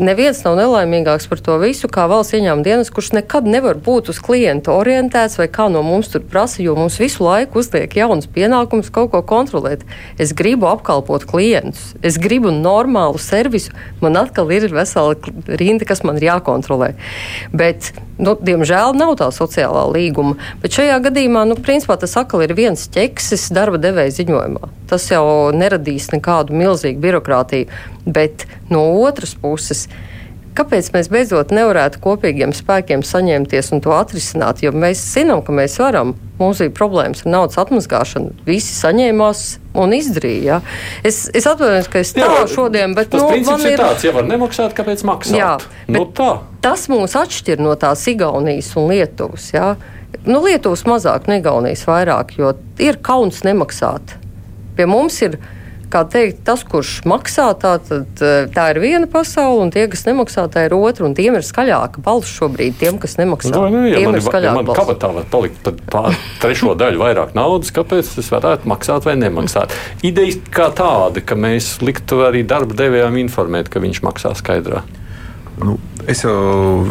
[0.00, 4.16] Neviens nav nelaimīgāks par to visu, kā valsts ieņēmuma dienas, kurš nekad nevar būt uz
[4.24, 8.88] klientu orientēts vai kā no mums tur prasa, jo mums visu laiku uzliek jauns pienākums
[8.94, 9.84] kaut ko kontrolēt.
[10.16, 15.18] Es gribu apkalpot klientus, es gribu normālu servisu, man atkal ir vesela
[15.60, 16.94] rinda, kas man ir jākontrolē.
[17.52, 20.38] Bet, nu, diemžēl nav tā sociālā līguma.
[20.64, 24.72] Bet šajā gadījumā, nu, principā tas atkal ir viens ķeksis darba devēja ziņojumā.
[24.88, 27.68] Tas jau neradīs nekādu milzīgu birokrātiju.
[28.06, 29.88] Bet no otras puses,
[30.54, 34.62] kāpēc mēs beidzot nevarētu kopīgiem spēkiem saņemties un to atrisināt?
[34.62, 36.14] Jo mēs zinām, ka mēs varam.
[36.34, 38.32] Mums ir problēmas ar naudas atmazgāšanu.
[38.46, 39.42] Visi saņēmās
[39.78, 40.56] un izdarīja.
[40.56, 40.56] Ja?
[41.06, 44.74] Es, es atvainojos, ka es tādu šodien, bet nu, man ir tāds, ja var nemaksāt,
[44.74, 45.38] kāpēc maksāt?
[45.38, 45.52] Jā,
[45.94, 46.32] nu, tā.
[46.64, 49.52] tas mūs atšķir no tās Igaunijas un Lietuvas.
[49.54, 49.76] Ja?
[50.26, 52.50] Nu, Lietuvas mazāk, no Igaunijas vairāk, jo
[52.82, 54.18] ir kauns nemaksāt.
[54.74, 55.38] Pie mums ir
[55.94, 60.04] kā teikt, tas, kurš maksā, tā, tad, eh, tā ir viena pasaule, un tie, kas
[60.08, 61.06] nemaksā, tā ir otra.
[61.14, 63.52] Tiem ir skaļāka balss šobrīd, tiem, kas nemaksā.
[63.54, 64.80] No, nu, ja tiem man, ir skaļāka ja man balss.
[64.80, 69.74] Kabatā var palikt pār trešo daļu vairāk naudas, kāpēc es varētu maksāt vai nemaksāt.
[70.06, 74.82] Ideja kā tāda, ka mēs liktu arī darba devējām informēt, ka viņš maksā skaidrā.
[75.62, 75.76] Nu,
[76.10, 76.82] es jau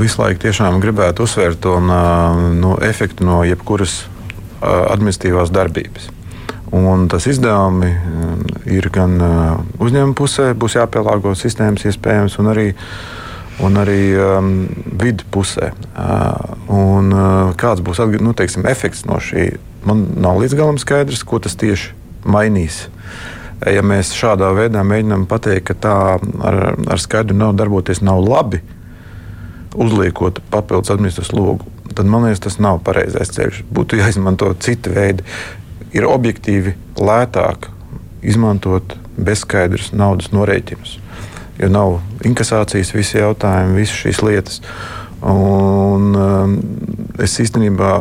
[0.00, 0.50] visu laiku
[0.82, 4.02] gribētu uzsvērt to no efektu no jebkuras
[4.64, 6.10] administratīvās darbības.
[6.74, 12.66] Un tas izdevumi um, ir gan uh, uzņēmuma pusē, būs jāpielāgo sistēmas iespējams, un arī,
[13.62, 14.48] un arī um,
[14.98, 15.70] vidu pusē.
[15.92, 19.52] Uh, un, uh, kāds būs nu, teiksim, efekts no šī?
[19.86, 21.92] Man nav līdz galam skaidrs, ko tas tieši
[22.26, 22.88] mainīs.
[23.70, 28.60] Ja mēs šādā veidā mēģinām pateikt, ka tā ar, ar skaidru naudu darboties nav labi,
[29.78, 33.62] uzliekot papildus administratīvu slogu, tad man liekas, tas nav pareizais ceļš.
[33.74, 35.26] Būtu jāizmanto citi veidi.
[35.94, 37.70] Ir objektīvi lētāk
[38.24, 40.98] izmantot bezskaidrus naudas norēķinus,
[41.60, 44.60] jo nav inkasācijas, visi jautājumi, visas šīs lietas.
[45.24, 46.56] Un, um,
[47.24, 47.92] es īstenībā,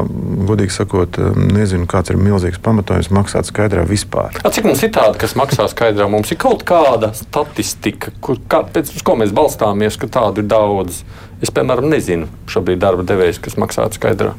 [0.49, 4.35] godīgi sakot, um, nezinu, kāds ir milzīgs pamatojums maksāt skaidrā vispār.
[4.43, 6.09] A, cik mums ir tāda, kas maksā skaidrā?
[6.11, 10.99] Mums ir kaut kāda statistika, kur, kā, pēc ko mēs balstāmies, ka tādu ir daudz.
[11.39, 14.35] Es, piemēram, nezinu šobrīd darba devējs, kas maksātu skaidrā.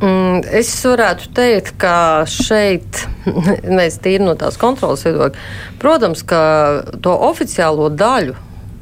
[0.00, 3.02] Mm, es varētu teikt, ka šeit
[3.78, 5.48] mēs tīri no tās kontrolas viedokļa.
[5.82, 6.40] Protams, ka
[7.04, 8.38] to oficiālo daļu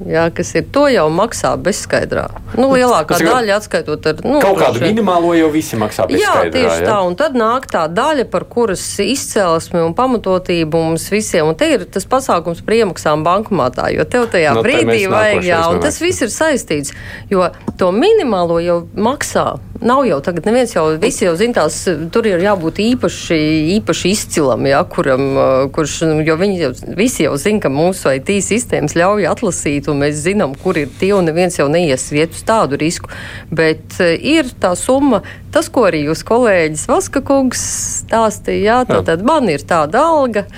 [0.06, 2.28] Jā, kas ir to jau maksā bezskaidrā.
[2.54, 6.22] Nu, lielākā Tas daļa atskaitot ar nu, Kaut kādu vien- minimālo jau visi maksā bez
[6.22, 7.00] Jā, tieši tā.
[7.02, 11.48] Un tad nāk tā daļa, par kuras izcelsmi un pamatotību mums visiem.
[11.50, 15.10] Un te ir tas pasākums par iemaksām bankomātā, jo tev tajā Nu, te brīdī mēs
[15.10, 16.94] vajag, jā, un tas viss ir saistīts.
[17.28, 19.58] Jo to minimālo jau maksā.
[19.78, 21.76] Nav jau tagad, neviens jau, visi jau zina, tās
[22.10, 23.38] tur ir jābūt īpaši,
[23.76, 25.28] īpaši izcilam, jā, kuram,
[25.74, 30.18] kurš, jo viņi jau, visi jau zina, ka mūsu IT sistēmas ļauj atlasīt, un mēs
[30.24, 33.12] zinām, kur ir tie, un neviens jau neies vietu uz tādu risku.
[33.54, 35.22] Bet ir tā summa,
[35.54, 37.62] tas, ko arī jūs kolēģis Vaska kungs
[38.02, 39.04] stāstīja, jā, Jā.
[39.12, 40.48] tad man ir tāda alga,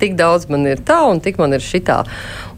[0.00, 2.02] tik daudz man ir tā un tik man ir šitā.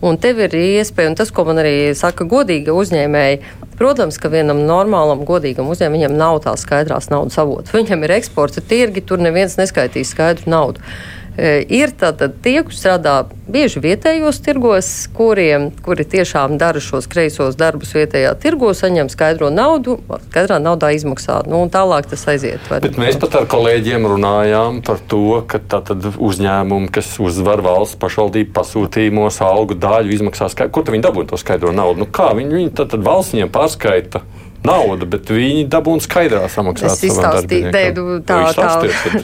[0.02, 3.40] Un tev ir iespēja, un tas, ko man arī saka godīga uzņēmēji,
[3.78, 7.74] protams, ka vienam normālam, godīgam uzņēmējam viņam nav tā skaidrās naudas avots.
[7.74, 10.92] Viņam ir eksporta tirgi, tur neviens neskaitīs skaidru naudu.
[11.32, 13.14] E, Ir tātad tie, kur strādā
[13.48, 19.96] bieži vietējos tirgos, kuriem, kuri tiešām dara šos kreisos darbus vietējā tirgo, saņem skaidro naudu,
[20.28, 21.40] skaidrā naudā izmaksā.
[21.48, 22.68] Nu, tālāk tas aiziet.
[22.68, 28.52] Bet mēs pat ar kolēģiem runājām par to, ka tātad uzņēmumi, kas uzvar valsts pašvaldību
[28.58, 32.04] pasūtījumos, algu daļu izmaksā, skaidru, kur viņi dabūna to skaidro naudu?
[32.04, 34.26] Nu, kā viņi, viņi tad valsts viņiem pārskaita?
[34.62, 36.92] Naudu, bet viņi dabūna skaidrā samaksāt.
[36.94, 38.68] Es izstāstīju, Deidu, tā, tā,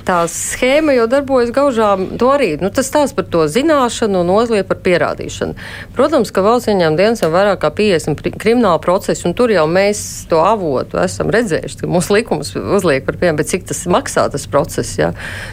[0.03, 2.09] tā schēma jau darbojas gaužām.
[2.19, 5.55] To arī nu, tas stāsta par to zināšanu un otrs par pierādīšanu.
[5.95, 9.63] Protams, ka valsts ieņēmuma dienas ir vairāk kā 50 pri- krimināla procesi, un tur jau
[9.71, 11.81] mēs to avotu esam redzējuši.
[11.85, 14.97] ka Mūsu likums uzliek par piemēru, bet cik tas maksā tas process.
[14.99, 15.13] Jā.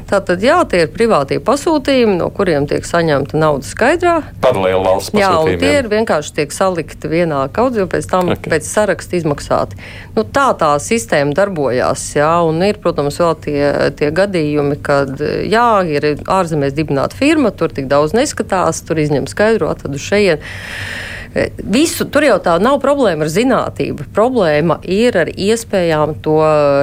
[0.09, 4.17] Tā tad, jā, tie ir privātie pasūtījumi, no kuriem tiek saņemta nauda skaidrā.
[4.41, 5.59] Paralēli valsts Jā, un pasūtījumiem.
[5.61, 8.39] tie ir vienkārši tiek salikti vienā kaudzē, un pēc tam Ok.
[8.39, 8.55] okay.
[8.57, 9.74] pēc saraksta izmaksāti.
[10.15, 12.03] Nu, tā tā sistēma darbojās.
[12.15, 13.59] Jā, un ir, protams, vēl tie,
[13.99, 19.71] tie gadījumi, kad jā, ir ārzemēs dibināta firma, tur tik daudz neskatās, tur izņem skaidro,
[19.73, 20.45] atvadu šeit.
[21.35, 24.07] Visu, tur jau tā nav problēma ar zinātību.
[24.15, 26.37] Problēma ir ar iespējām to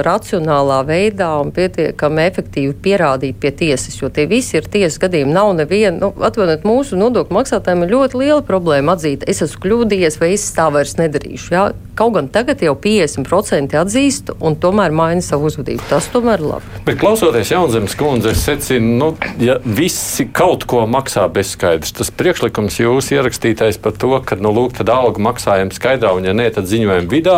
[0.05, 3.97] racionālā veidā un pietiekami efektīvi pierādīt pie tiesas.
[3.97, 5.33] Jo tie visi ir tiesas gadījumi.
[5.33, 10.19] Nav neviena, nu, atvainojiet, mūsu nodokļu maksātājiem ir ļoti liela problēma atzīt, es esmu kļūdījies
[10.21, 11.49] vai es tā vairs nedarīšu.
[11.55, 11.65] Jā?
[11.97, 15.81] Kaut gan tagad jau 50% atzīst un tomēr maina savu uzvedību.
[15.89, 16.81] Tas tomēr ir labi.
[16.85, 19.09] Bet klausoties Jaunzemes kundze, es secinu, nu,
[19.41, 24.75] ja visi kaut ko maksā bezskaidrs, tas priekšlikums jūs ierakstītais par to, ka, nu, lūk,
[24.77, 27.37] tad algu maksājam skaidrā, un ja nē, tad ziņojam vidā.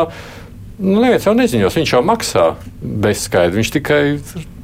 [0.79, 2.49] Nu, neviens jau neziņos, viņš jau maksā
[2.81, 3.61] bezskaidri.
[3.61, 4.01] Viņš tikai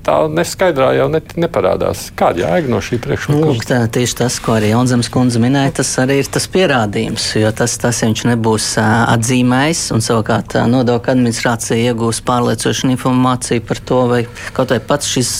[0.05, 2.09] tā neskaidrā jau net, neparādās.
[2.17, 3.51] Kāda jēga no šī priekšlikuma?
[3.51, 7.27] lūk, tā, tieši tas, ko arī Jaunzemes kundze minēja, tas arī ir tas pierādījums.
[7.39, 13.81] Jo tas, tas ja viņš nebūs atzīmējis, un savukārt nodokļu administrācija iegūs pārliecinošu informāciju par
[13.87, 14.21] to, vai
[14.57, 15.31] kaut vai pats šis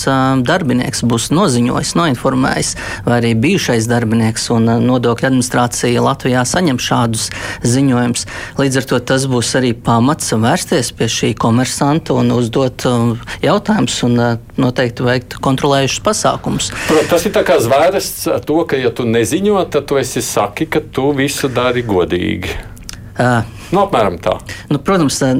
[0.47, 2.73] darbinieks būs noziņojis, noinformējis,
[3.07, 7.29] vai arī bijušais darbinieks, un nodokļu administrācija Latvijā saņem šādus
[7.65, 8.27] ziņojumus.
[8.61, 12.85] Līdz ar to tas būs arī pamats vērsties pie šī komersanta un uzdot
[13.43, 14.19] jautājumus un
[14.59, 16.71] noteikti veikt kontrolējušus pasākumus.
[17.11, 20.67] Tas ir tā kā zvērsts ar to, ka, ja tu neziņo, tad tu esi saki,
[20.71, 22.59] ka tu visu dari godīgi.
[23.21, 24.35] Uh, Nu, apmēram tā.
[24.67, 25.31] Nu, protams, tā,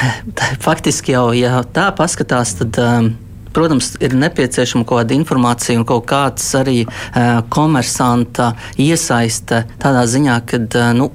[0.66, 2.80] faktiski jau ja tā paskatās, tad.
[2.80, 3.14] Um,
[3.52, 10.38] Protams, ir nepieciešama kaut kāda informācija un kaut kāds arī uh, komersanta iesaiste tādā ziņā,
[10.48, 11.10] ka uh, nu,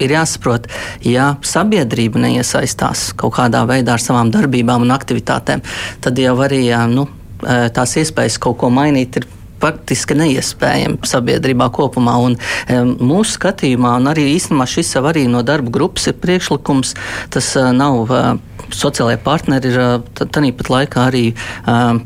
[0.00, 0.68] ir jāsaprot,
[1.06, 5.64] ja sabiedrība neiesaistās kaut kādā veidā ar savām darbībām un aktivitātēm,
[6.04, 7.08] tad jau arī uh, nu,
[7.40, 9.26] tās iespējas kaut ko mainīt ir
[9.60, 12.16] faktiski neiespējami sabiedrībā kopumā.
[12.26, 12.36] Un,
[12.74, 16.96] um, mūsu skatījumā, un arī īstenībā šis jau arī no darba grupas ir priekšlikums,
[17.34, 18.06] tas uh, nav.
[18.08, 21.96] Uh, Sociālajie partneri ir uh, tāpat laikā arī uh,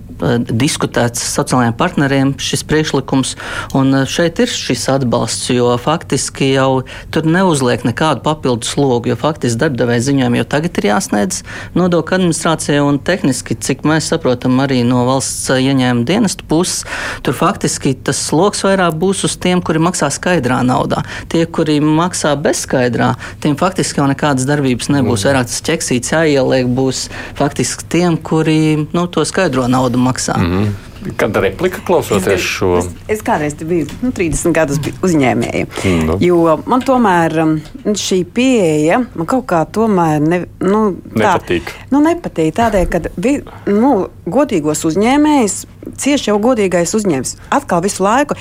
[0.49, 3.35] diskutēts sociālajiem partneriem šis priekšlikums,
[3.77, 6.85] un uh, šeit ir šis atbalsts, jo faktiski jau
[7.15, 11.43] tur neuzliek nekādu papildus slogu, jo faktiski darbdevēja ziņojumi jau tagad ir jāsniedz
[11.77, 16.85] nodokļu administrācijai, un tehniski, cik mēs saprotam, arī no valsts ieņēmuma dienesta puses,
[17.25, 21.03] tur faktiski tas sloks vairāk būs uz tiem, kuri maksā skaidrā naudā.
[21.33, 25.25] Tie, kuri maksā bezskaidrā, tiem faktiski jau nekādas darbības nebūs.
[25.25, 25.29] Mm.
[25.29, 27.07] Vairāk tas ķeksīts jāieliek būs
[27.39, 30.14] faktiski tiem, kuri nu, to skaidro naudu maksā.
[30.39, 30.75] Mm -hmm.
[31.21, 32.79] Kāda replika klausoties es, šo?
[32.79, 35.67] Es, es kādreiz biju nu, 30 gadus uzņēmēja.
[35.85, 36.17] Mm, nu.
[36.21, 41.73] Jo man tomēr um, šī pieeja, man kaut kā tomēr ne, nu, tā, nepatīk.
[41.91, 45.67] Nu, nepatīk tādēļ, ka vi, nu, godīgos uzņēmējus
[46.01, 47.37] cieši jau godīgais uzņēmējs.
[47.51, 48.39] Atkal visu laiku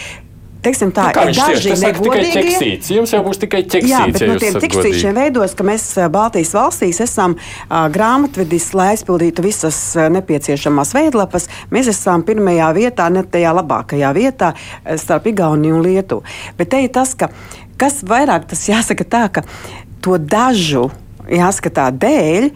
[0.64, 2.78] teiksim, tā, nu, ir daži negodīgi.
[2.98, 3.92] Jums jau būs tikai ķeksīts.
[3.92, 9.46] Jā, bet no tiem ķeksīšiem veidos, ka mēs Baltijas valstīs esam uh, grāmatvedis, lai aizpildītu
[9.46, 9.80] visas
[10.16, 11.50] nepieciešamās veidlapas.
[11.74, 14.54] Mēs esam pirmajā vietā, ne tajā labākajā vietā
[15.00, 16.26] starp Igauniju un Lietuvu.
[16.58, 17.32] Bet te ir tas, ka
[17.80, 19.44] kas vairāk tas jāsaka tā, ka
[20.04, 20.90] to dažu
[21.30, 22.50] jāskatā dēļ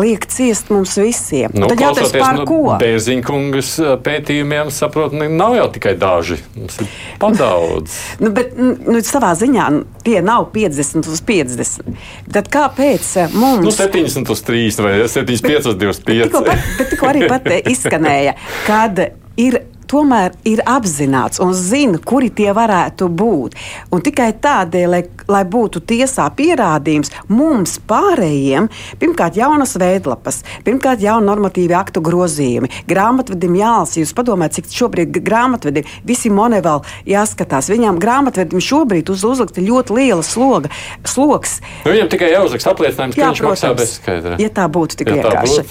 [0.00, 1.52] liek ciest mums visiem.
[1.54, 2.60] Nu, Tad jautājums par no ko?
[2.80, 3.72] Bērziņkungas
[4.04, 6.40] pētījumiem saprot, nav jau tikai daži.
[6.56, 6.90] Mums ir
[7.22, 7.96] padaudz.
[8.22, 9.68] nu, bet nu, savā ziņā
[10.06, 11.90] tie nav 50 uz 50.
[12.32, 13.66] Tad kāpēc mums?
[13.66, 16.40] Nu, 70 uz 3 vai 75 uz 25.
[16.40, 18.36] Bet, bet tikko arī pat izskanēja,
[18.68, 19.04] kad
[19.40, 23.56] ir tomēr ir apzināts un zina, kuri tie varētu būt.
[23.94, 28.68] Un tikai tādēļ, lai, lai būtu tiesā pierādījums mums pārējiem,
[29.00, 34.00] pirmkārt, jaunas veidlapas, pirmkārt, jaunu normatīvu aktu grozījumi, grāmatvedim jālasa.
[34.00, 37.70] Jūs padomājat, cik šobrīd grāmatvedim visi monēvēl jāskatās.
[37.72, 40.70] Viņām grāmatvedim šobrīd uz uzlikta ļoti liela sloga,
[41.08, 41.58] sloks.
[41.84, 44.38] Nu, viņam tikai jāuzliks apliecinājums, ka Jā, viņš protams, maksā bezskaidrā.
[44.40, 45.64] Ja tā būtu tik ja vienkārši.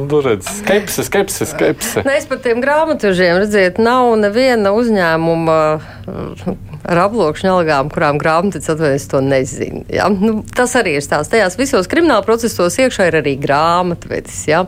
[0.00, 2.04] Nu, redz, skepse, skepse, skepse.
[2.06, 5.56] Nē, es par tiem grāmatvežiem redzēju redziet, nav neviena uzņēmuma
[6.88, 9.82] ar aploksņa algām, kurām grāmatvedis atvainojas, to nezina.
[9.92, 10.08] Ja?
[10.12, 11.30] Nu, tas arī ir stāsts.
[11.32, 14.38] Tajās visos krimināla procesos iekšā ir arī grāmatvedis.
[14.48, 14.62] Ja?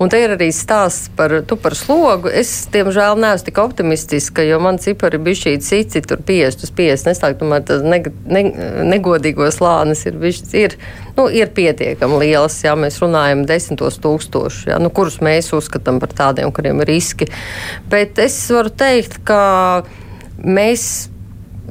[0.00, 2.32] Un te ir arī stāsts par, tu, par slogu.
[2.32, 7.12] Es, diemžēl, neesmu tik optimistiska, jo man cipari bija šī citi, tur 50 uz 50.
[7.12, 8.44] Es tā domāju, tas ne, ne,
[8.94, 10.78] negodīgos lānis ir, bišķi, ir,
[11.18, 12.56] nu, ir pietiekami liels.
[12.64, 12.76] Ja?
[12.78, 14.80] Mēs runājam desmitos tūkstošus, ja?
[14.80, 17.28] nu, kurus mēs uzskatām par tādiem, kuriem ir riski.
[17.92, 19.40] Bet es varu teikt, ka
[20.40, 21.09] mēs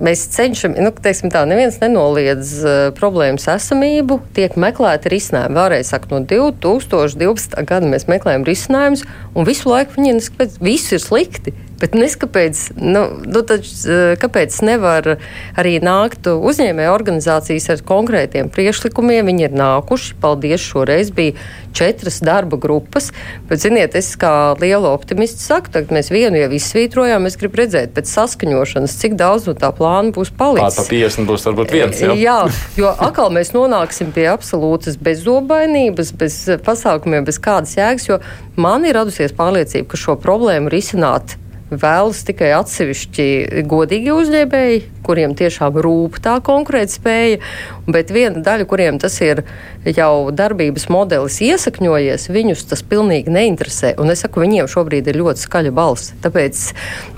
[0.04, 5.58] mēs cenšamies, nu, teiksim tā, neviens nenoliedz uh, problēmas esamību, tiek meklēti risinājumi.
[5.60, 7.58] Vēlreiz saku, no 2012.
[7.70, 11.56] gada mēs meklējam risinājumus, un visu laiku viņi neskatās, viss ir slikti.
[11.80, 15.16] Bet neskapēc, nu, nu, tad, eh, kāpēc nevar
[15.60, 19.30] arī nākt uzņēmēju organizācijas ar konkrētiem priekšlikumiem?
[19.30, 21.38] Viņi ir nākuši, paldies, šoreiz bija
[21.74, 23.12] četras darba grupas.
[23.48, 27.28] Bet, ziniet, es kā liela optimista saku, tagad mēs vienu jau izsvītrojām.
[27.30, 30.80] Es gribu redzēt pēc saskaņošanas, cik daudz no tā plāna būs palicis.
[30.80, 32.04] Tā pa 50 būs varbūt viens.
[32.04, 32.40] Jā, jā
[32.80, 38.20] jo atkal mēs nonāksim pie absolūtas bezzobainības, bez pasākumiem, bez kādas jēgas, jo
[38.60, 41.38] man ir radusies pārliecība, ka šo problēmu risināt
[41.70, 43.28] vēlas tikai atsevišķi
[43.70, 47.40] godīgi uzņēmēji, kuriem tiešām rūp tā konkurētspēja,
[47.90, 49.44] bet viena daļa, kuriem tas ir
[49.86, 53.96] jau darbības modelis iesakņojies, viņus tas pilnīgi neinteresē.
[54.02, 56.14] Un es saku, viņiem šobrīd ir ļoti skaļa balss.
[56.24, 56.64] Tāpēc,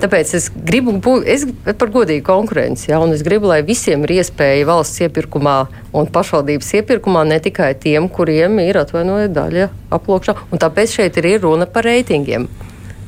[0.03, 1.47] tāpēc es gribu būt es
[1.79, 5.57] par godīgu konkurenci, ja, un es gribu, lai visiem ir iespēja valsts iepirkumā
[5.97, 10.37] un pašvaldības iepirkumā, ne tikai tiem, kuriem ir atvainoja daļa aploksā.
[10.51, 12.47] Un tāpēc šeit ir runa par reitingiem.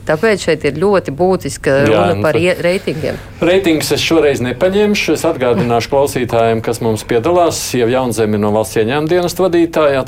[0.04, 3.20] Tāpēc šeit ir ļoti būtiska runa nu, par reitingiem.
[3.44, 5.16] Reitingus es šoreiz nepaņemšu.
[5.16, 7.62] Es atgādināšu klausītājiem, kas mums piedalās.
[7.78, 10.04] Jau Jaunzemi no valsts ieņēmuma dienas vadītāja,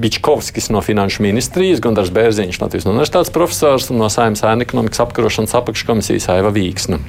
[0.00, 5.56] Bičkovskis no Finanšu ministrijas, Gundars Bērziņš, Latvijas universitātes profesors un no Saimnes ēna ekonomikas apkarošanas
[5.60, 7.02] apakškomisijas Aiva Vīksna.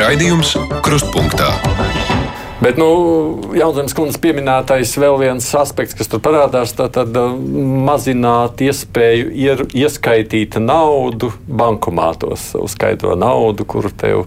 [0.00, 1.52] Raidījums Krustpunktā.
[2.60, 2.86] Bet, nu,
[3.56, 7.30] Jaunzemes kundzes pieminētais vēl viens aspekts, kas tur parādās, tad uh,
[7.86, 14.26] mazināt iespēju ier, ieskaitīt naudu bankomātos, skaidro naudu, kur tev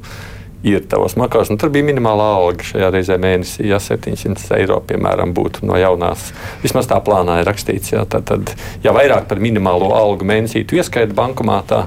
[0.66, 1.52] ir tavos makās.
[1.54, 6.32] Un tur bija minimālā alga šajā reizē mēnesī, ja 700 eiro, piemēram, būtu no jaunās.
[6.64, 10.82] Vismaz tā plānā ir rakstīts, ja, tad, tad, ja vairāk par minimālo algu mēnesī tu
[10.82, 11.84] ieskaiti bankomātā,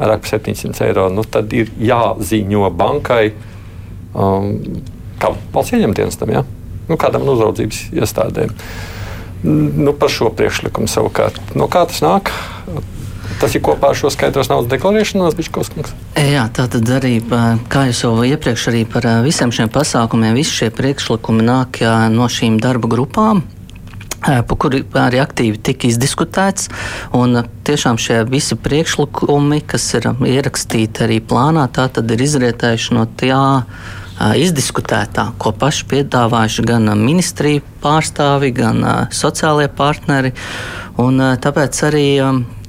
[0.00, 3.26] vairāk par 700 eiro, nu, tad ir jāziņo bankai.
[4.16, 4.56] Um,
[5.22, 6.44] kā valsts ieņemtdienestam, ja?
[6.88, 8.54] nu, kādam no uzraudzības iestādēm.
[9.42, 12.30] Nu, par šo priekšlikumu savukārt, no kā tas nāk?
[13.40, 15.72] Tas ir kopā ar šo skaidros naudas deklarēšanos, Biškovs.
[16.14, 17.16] Jā, tā tad arī,
[17.72, 21.80] kā jau iepriekš, arī par visiem šiem pasākumiem, visi šie priekšlikumi nāk
[22.12, 23.42] no šīm darba grupām
[24.22, 26.68] par kuri arī aktīvi tika izdiskutēts.
[27.66, 33.42] Tiešām šie visi priekšlikumi, kas ir ierakstīti arī plānā, tā tad ir izrietējuši no tā
[34.38, 38.82] izdiskutētā, ko paši piedāvājuši gan ministriju pārstāvi, gan
[39.14, 40.32] sociālie partneri.
[41.02, 42.06] Un, tāpēc arī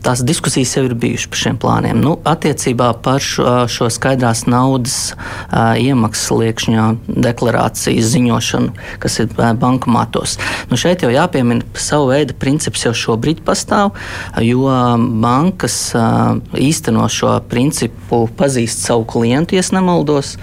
[0.04, 2.02] tās diskusijas jau ir bijušas par šiem plāniem.
[2.04, 8.74] Nu, attiecībā par šo, šo skaidrās naudas uh, iemaksas liekšņā deklarācijas ziņošanu,
[9.04, 10.38] kas ir uh, bankomātos.
[10.72, 13.94] Nu, šeit jau jāpiemina, savu veidu princips jau šobrīd pastāv,
[14.44, 14.68] jo
[15.24, 20.36] bankas uh, īsteno šo principu pazīst savu klientu, ja nemaldos.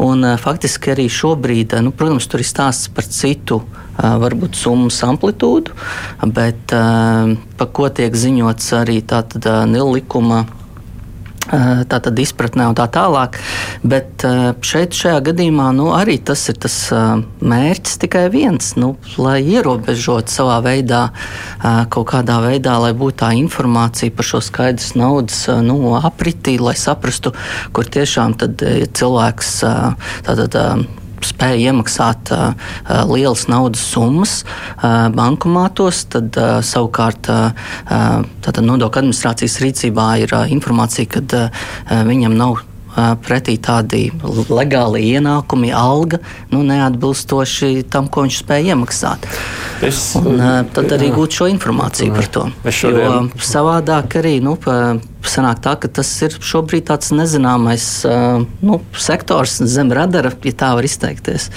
[0.00, 3.60] Un, faktiski arī šobrīd, nu, protams, tur ir stāsts par citu
[4.00, 5.74] varbūt summas amplitūdu,
[6.36, 10.46] bet par ko tiek ziņots arī tātad nil likuma
[11.90, 13.38] tātad izpratnē un tā tālāk.
[13.82, 14.24] Bet
[14.66, 16.76] šeit, šajā gadījumā, nu, arī tas ir tas
[17.40, 21.08] mērķis tikai viens, nu, lai ierobežotu savā veidā,
[21.90, 27.34] kaut kādā veidā, lai būtu tā informācija par šo skaidrs naudas nu, apritī, lai saprastu,
[27.74, 28.62] kur tiešām tad
[28.94, 29.52] cilvēks
[30.28, 30.58] tātad
[31.26, 32.54] spēja iemaksāt uh,
[33.10, 37.52] lielas naudas summas uh, bankomātos, tad uh, savukārt uh,
[38.60, 41.64] nodokļu administrācijas rīcībā ir uh, informācija, ka uh,
[42.08, 42.60] viņam nav
[43.22, 44.08] pretī tādi
[44.50, 46.18] legāli ienākumi, alga
[46.50, 49.28] nu, neatbilstoši tam, ko viņš spēja iemaksāt.
[49.86, 50.42] Es, un,
[50.74, 52.16] tad arī gūt šo informāciju jā.
[52.18, 52.42] par to.
[52.90, 54.56] Jo savādāk arī nu,
[55.26, 57.88] sanāk tā, ka tas ir šobrīd tāds nezināmais
[58.64, 61.50] nu, sektors zem radara, ja tā var izteikties.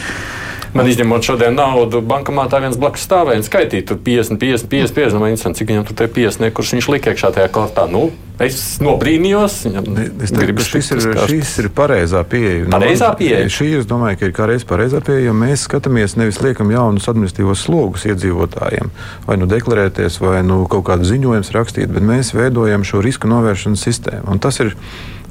[0.73, 5.21] Man izņemot šodien naudu, bankomātā viens blakus stāvēja un skaitīja tur 50, 50, 50, 50.
[5.21, 7.85] Man interesanti, cik viņam tur tie 50, kurš viņš lika iekšā tajā kortā.
[7.93, 8.07] Nu,
[8.41, 9.57] es nobrīnījos.
[9.69, 12.65] Es teiktu, šis ir, šis ir pareizā pieeja.
[12.73, 13.45] Pareizā pieeja.
[13.53, 17.05] Šī, es domāju, ka ir kā reiz pareizā pieeja, jo mēs skatāmies nevis liekam jaunus
[17.11, 18.89] administratīvos slogus iedzīvotājiem,
[19.27, 23.85] vai nu deklarēties, vai nu kaut kādu ziņojumu rakstīt, bet mēs veidojam šo risku novēršanas
[23.85, 24.27] sistēmu.
[24.33, 24.73] Un tas ir,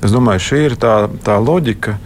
[0.03, 1.99] es domāju, šī ir tā, tā loģika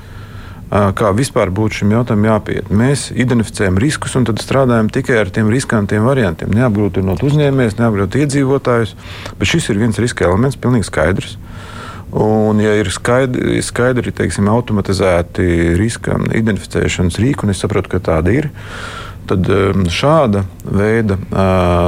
[0.67, 2.71] kā vispār būtu šim jautājumam jāpiet.
[2.75, 6.51] Mēs identificējam riskus un tad strādājam tikai ar tiem riskantiem variantiem.
[6.51, 8.97] Neapgrūtinot uzņēmējus, neapgrūtinot iedzīvotājus,
[9.39, 11.37] bet šis ir viens riska elements, pilnīgi skaidrs.
[12.17, 18.35] Un, ja ir skaidri, skaidri teiksim, automatizēti riska identificēšanas rīki, un es saprotu, ka tāda
[18.35, 18.51] ir,
[19.27, 19.47] tad
[19.91, 21.19] šāda veida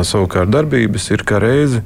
[0.07, 1.83] savukārt darbības ir kā reize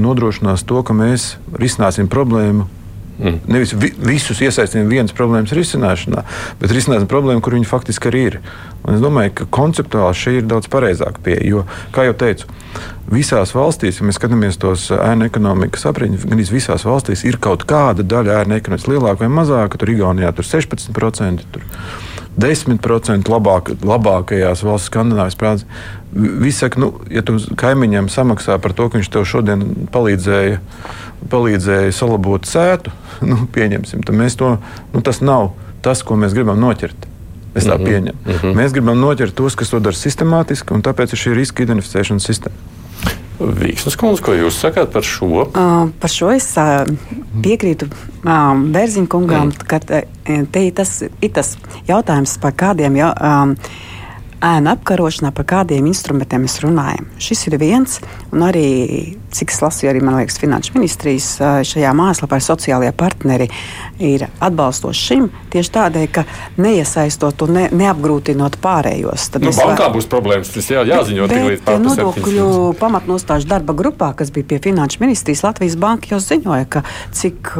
[0.00, 2.68] nodrošinās to, ka mēs risināsim problēmu
[3.18, 3.38] Mm.
[3.48, 6.20] Nevis vi, visus iesaistīt vienas problēmas risināšanā,
[6.60, 8.36] bet risināt problēmu, kur viņi faktiski arī ir.
[8.84, 11.46] Un es domāju, ka konceptuāli šī ir daudz pareizāka pieeja.
[11.48, 11.62] Jo,
[11.96, 12.50] kā jau teicu,
[13.08, 18.04] visās valstīs, ja mēs skatāmies tos ēnu ekonomikas aprēķinus, gan visās valstīs ir kaut kāda
[18.04, 19.80] daļa ēnu ekonomikas lielāka vai mazāka.
[19.80, 21.48] Tur Igaunijā tur 16%.
[21.56, 21.64] Tur
[22.36, 25.64] 10% labāk, labākajās valsts skandināvijas prātā.
[26.12, 30.60] Visi saka, nu, ja tu kaimiņam samaksā par to, ka viņš tev šodien palīdzēja,
[31.32, 32.92] palīdzēja salabot sētu,
[33.30, 34.56] nu, pieņemsim, tad mēs to,
[34.92, 35.54] nu, tas nav
[35.86, 37.06] tas, ko mēs gribam noķert.
[37.56, 37.86] Es tā mm -hmm.
[37.88, 38.18] pieņemu.
[38.26, 38.56] Mm -hmm.
[38.58, 42.75] Mēs gribam noķert tos, kas to dara sistemātiski, un tāpēc ir šī riska identificēšanas sistēma.
[43.36, 45.28] Vīksnes kundze, ko jūs sakāt par šo?
[45.44, 46.88] Uh, par šo es uh,
[47.44, 49.66] piekrītu uh, Bērziņa kungam, mm.
[49.68, 51.56] ka te ir tas, ir tas
[51.88, 52.96] jautājums par kādiem.
[53.02, 53.52] Ja, um,
[54.44, 57.08] ēnu apkarošanā, par kādiem instrumentiem mēs runājam.
[57.22, 58.00] Šis ir viens,
[58.32, 58.68] un arī,
[59.36, 61.28] cik es lasīju, arī liekas, Finanšu ministrijas
[61.66, 63.48] šajā mājaslapā sociālajie partneri
[64.02, 66.24] ir atbalstoši šim tieši tādēļ, ka
[66.60, 69.28] neiesaistot un ne, neapgrūtinot pārējos.
[69.34, 69.94] Tad nu, bankā var...
[69.96, 72.48] būs problēmas, tas jā, jāziņo tik līdz pār nodokļu
[72.80, 76.84] pamatnostāžu darba grupā, kas bija pie Finanšu ministrijas, Latvijas banka jau ziņoja, ka
[77.16, 77.52] cik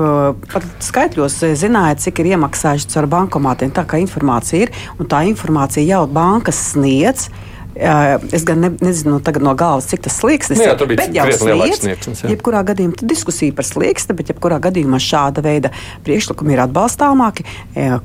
[0.52, 5.86] pat skaitļos zināja, cik ir iemaksājuši caur bankomātiem, tā kā informācija ir, un tā informācija
[5.86, 7.30] jau bankas sniedz.
[7.76, 10.78] Es gan ne, nezinu no galvas, cik tas slieksnis ir.
[10.96, 15.72] Bet jau sniedz, jebkurā gadījumā diskusija par slieksni, bet jebkurā gadījumā šāda veida
[16.06, 17.44] priekšlikumi ir atbalstāmāki,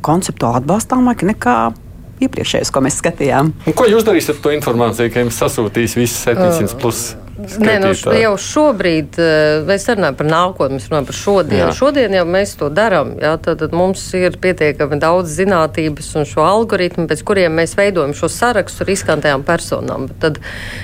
[0.03, 1.55] konceptuāli atbalstāmāki nekā
[2.21, 3.53] iepriekšējais, ko mēs skatījām.
[3.67, 7.05] Un ko jūs darīsiet ar to informāciju, ka jums sasūtīs visas 700 plus?
[7.39, 11.59] Nē, nu, jau šobrīd eh, mēs runājam par nākotni, mēs runājam par šodienu.
[11.61, 11.75] Jā.
[11.77, 13.13] Šodien jau mēs to darām.
[13.21, 18.27] Tad, tad mums ir pietiekami daudz zinātības un šo algoritmu, pēc kuriem mēs veidojam šo
[18.31, 20.09] sarakstu riskantajām personām.
[20.09, 20.41] Bet tad,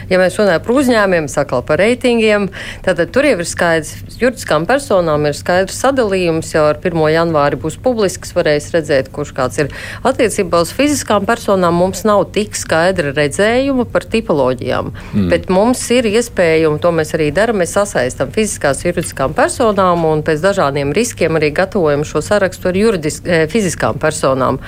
[0.08, 2.48] ja mēs runājam par uzņēmumiem, sakal par reitingiem,
[2.86, 6.54] tad, tad tur jau ir skaidrs, juridiskām personām ir skaidrs sadalījums.
[6.56, 7.04] Jau ar 1.
[7.12, 9.74] janvāri būs publisks, varēs redzēt, kurš kāds ir
[10.08, 11.76] attiecībā uz fiziskām personām.
[11.78, 15.30] Mums nav tik skaidra redzējuma par tipoloģijām, mm.
[15.36, 17.58] bet mums ir iespēja iespēju, un to mēs arī darām.
[17.58, 23.26] Mēs sasaistām fiziskās, juridiskām personām un pēc dažādiem riskiem arī gatavojam šo sarakstu ar juridisk,
[23.26, 24.60] eh, fiziskām personām.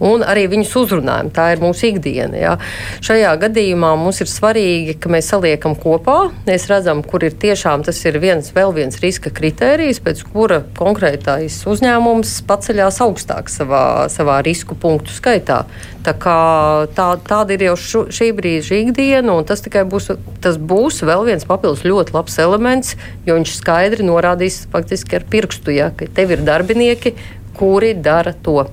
[0.00, 1.30] Un arī viņus uzrunājam.
[1.30, 2.36] Tā ir mūsu ikdiena.
[2.36, 2.56] Ja.
[3.00, 6.32] Šajā gadījumā mums ir svarīgi, ka mēs saliekam kopā.
[6.46, 11.64] Mēs redzam, kur ir tiešām tas ir viens, vēl viens riska kritērijs, pēc kura konkrētais
[11.64, 15.64] uzņēmums paceļās augstāk savā, savā risku punktu skaitā.
[16.04, 20.10] Tā kā, tā, tāda ir jau šu, šī brīža ikdiena, un tas tikai būs,
[20.44, 22.94] tas būs vēl vēl viens papildus ļoti labs elements,
[23.26, 27.14] jo viņš skaidri norādīs faktiski ar pirkstu, ja, ka tev ir darbinieki,
[27.58, 28.64] kuri dara to.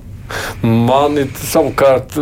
[0.62, 2.14] Mani savukārt,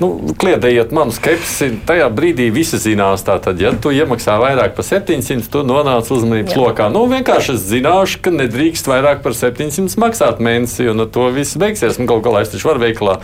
[0.00, 0.08] nu,
[0.40, 1.72] kliedējiet manu skepsi.
[1.88, 6.60] Tajā brīdī visi zinās, tātad, ja tu iemaksā vairāk par 700, tu nonāc uzmanības Jā.
[6.62, 6.88] lokā.
[6.92, 12.00] Nu, vienkārši es zināšu, ka nedrīkst vairāk par 700 maksāt mēnesī, un to viss beigsies.
[12.02, 13.18] Galu galā es taču varu veikalā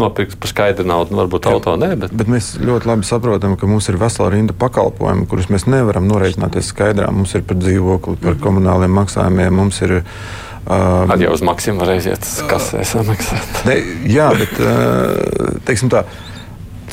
[0.00, 1.92] nopirkt par skaidru naudu, varbūt auto nē.
[2.04, 2.14] Bet...
[2.16, 6.72] bet mēs ļoti labi saprotam, ka mums ir vesela rinda pakalpojumu, kurus mēs nevaram norēķināties
[6.72, 7.10] skaidrā.
[7.14, 10.00] Mums ir par dzīvokli, par komunāliem maksājumiem, mums ir
[10.64, 13.58] Um, Tad jau uz maksimumu varēs iet, kas samaksāt.
[13.68, 13.74] Ne,
[14.08, 14.54] jā, bet
[15.68, 16.06] teiksim tā.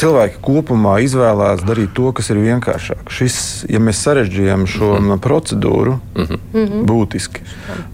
[0.02, 3.12] Cilvēki kopumā izvēlās darīt to, kas ir vienkāršāk.
[3.12, 3.38] Šis,
[3.70, 5.22] ja mēs sarežģījām šo mm -hmm.
[5.24, 6.84] procedūru mm -hmm.
[6.88, 7.44] būtiski,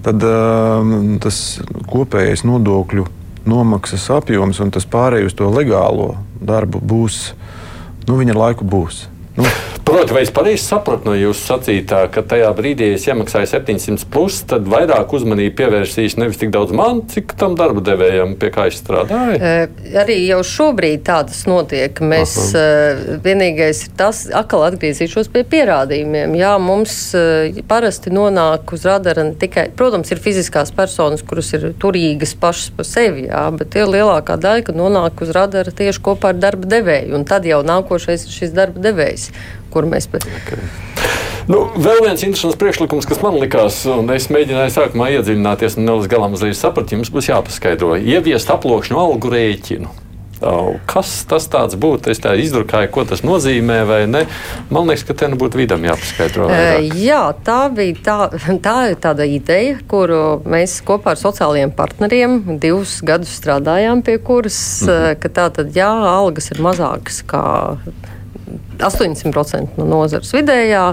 [0.06, 1.60] tad um, tas
[1.90, 3.06] kopējais nodokļu
[3.46, 7.34] nomaksas apjoms un tas pārējais uz to legālo darbu būs,
[8.08, 9.08] nu, viņa laiku būs.
[9.38, 9.46] Nu,
[9.88, 14.04] Protams, vai es pareizi sapratu no jūsu sacītā, ka tajā brīdī, ja es iemaksāju 700,
[14.12, 18.66] plus, tad vairāk uzmanību pievērsīs nevis tik daudz man, cik tam darba devējam, pie kā
[18.68, 19.38] es strādāju?
[19.40, 22.02] E, arī jau šobrīd tādas notiek.
[22.04, 23.14] Mēs Aha.
[23.24, 26.36] vienīgais ir tas, atkal atgriezīšos pie pierādījumiem.
[26.36, 26.98] Jā, mums
[27.72, 33.30] parasti nonāk uz radara tikai, protams, ir fiziskās personas, kuras ir turīgas pašas par sevi,
[33.30, 37.16] jā, bet lielākā daļa, nonāk uz radara tieši kopā ar darba devēju.
[37.16, 39.27] Un tad jau nākošais ir šis darba devējs
[39.74, 40.10] kur mēs.
[40.12, 40.62] Okay.
[41.48, 46.10] Nu, vēl viens interesants priekšlikums, kas man likās, un es mēģināju sākumā iedziļināties, un līdz
[46.12, 47.96] galam uzreiz sapratu, jums būs jāpaskaidro.
[47.96, 49.94] Ieviest aploksņu algu rēķinu.
[50.86, 52.12] Kas tas būtu?
[52.12, 54.26] Es tā izdrukāju, ko tas nozīmē, vai ne.
[54.70, 56.50] Man liekas, ka te nu būtu vidam jāpaskaidro.
[56.52, 56.92] Vairāk.
[57.02, 58.18] Jā, tā bija tā,
[58.68, 64.60] tā ir tāda ideja, kuru mēs kopā ar sociālajiem partneriem divus gadus strādājām pie kuras,
[64.84, 65.20] mm -hmm.
[65.24, 67.78] ka tā tad jā, algas ir mazākas kā
[68.78, 70.84] 80% no nozares vidējā,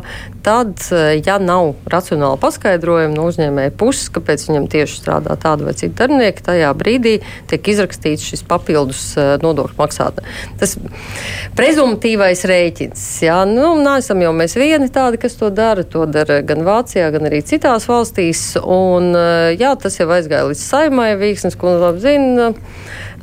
[0.44, 5.74] tad, eh, ja nav racionāla paskaidrojuma no uzņēmēja puses, kāpēc viņam tieši strādā tāda vai
[5.78, 7.14] cita darbinieka, tajā brīdī
[7.50, 10.42] tiek izrakstīts šis papildus eh, nodokļu maksātājs.
[10.60, 10.76] Tas
[11.56, 13.06] prezumtīvais rēķins.
[13.24, 15.86] Jā, nu, neesam jau mēs vieni tādi, kas to dara.
[15.94, 18.44] To dara gan Vācijā, gan arī citās valstīs.
[18.60, 22.52] Un, eh, jā, tas jau aizgāja līdz saimai, Vīksnes kundze labi zina.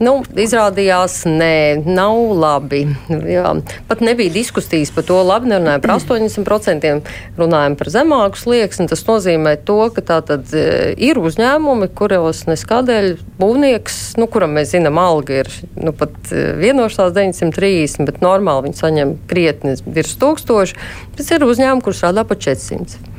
[0.02, 2.82] Nu, izrādījās, nē, nav labi.
[3.30, 3.52] Jā.
[3.90, 8.88] Pat nebija diskusijas par to, labi, nerunājām par 80%, runājām par zemāku slieksni.
[8.92, 10.66] Tas nozīmē to, ka tā tad e,
[10.98, 17.16] ir uzņēmumi, kuros neskādēļ būvnieks, nu, kuram mēs zinām, alga ir nu, pat e, vienošanās
[17.18, 20.78] 930, bet normāli viņi saņem krietni virs tūkstoši.
[21.20, 23.12] Tas ir uzņēmumi, kurš strādā pa 400.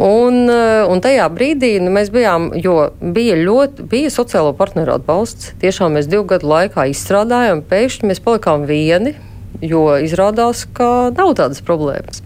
[0.00, 5.52] Un, eh, un tajā brīdī nu, mēs bijām, jo bija ļoti, bija sociālo partneru atbalsts.
[5.60, 9.14] Tiešām mēs divu gadu laikā izstrādājām, pēkšņi mēs palikām vieni,
[9.60, 12.22] jo izrādās, ka nav tādas problēmas.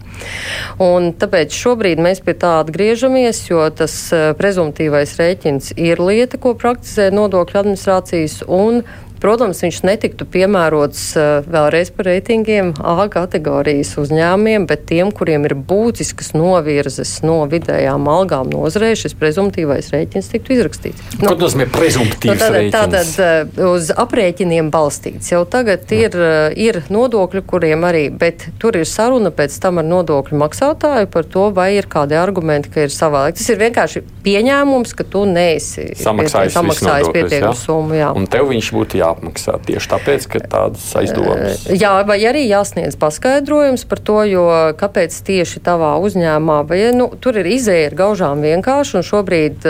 [0.83, 6.53] Un tāpēc šobrīd mēs pie tā atgriežamies, jo tas eh, prezumtīvais rēķins ir lieta, ko
[6.59, 8.83] praktizē nodokļu administrācijas un
[9.21, 15.55] Protams, viņš netiktu piemērots uh, vēlreiz par reitingiem A kategorijas uzņēmumiem, bet tiem, kuriem ir
[15.57, 21.17] būtiskas novirzes no vidējām algām nozarē, šis prezumtīvais rēķins tiktu izrakstīts.
[21.21, 22.75] Nu, Ko nozīmē prezumtīvs nu, rēķins?
[22.75, 25.31] Tātad uh, uz aprēķiniem balstīts.
[25.33, 29.87] Jau tagad ir, uh, ir nodokļi, kuriem arī, bet tur ir saruna pēc tam ar
[29.87, 33.37] nodokļu maksātāju par to, vai ir kādi argumenti, ka ir savādāk.
[33.39, 37.97] Tas ir vienkārši pieņēmums, ka tu neesi samaksājis, samaksājis pietiekumu summu.
[37.97, 38.11] Jā.
[38.17, 41.65] Un tev viņš būtu jā jāapmaksā tieši tāpēc, ka tādas aizdomas.
[41.71, 44.45] Jā, vai arī jāsniedz paskaidrojums par to, jo
[44.77, 49.67] kāpēc tieši tavā uzņēmumā, vai nu, tur ir izēja ar gaužām vienkārši, un šobrīd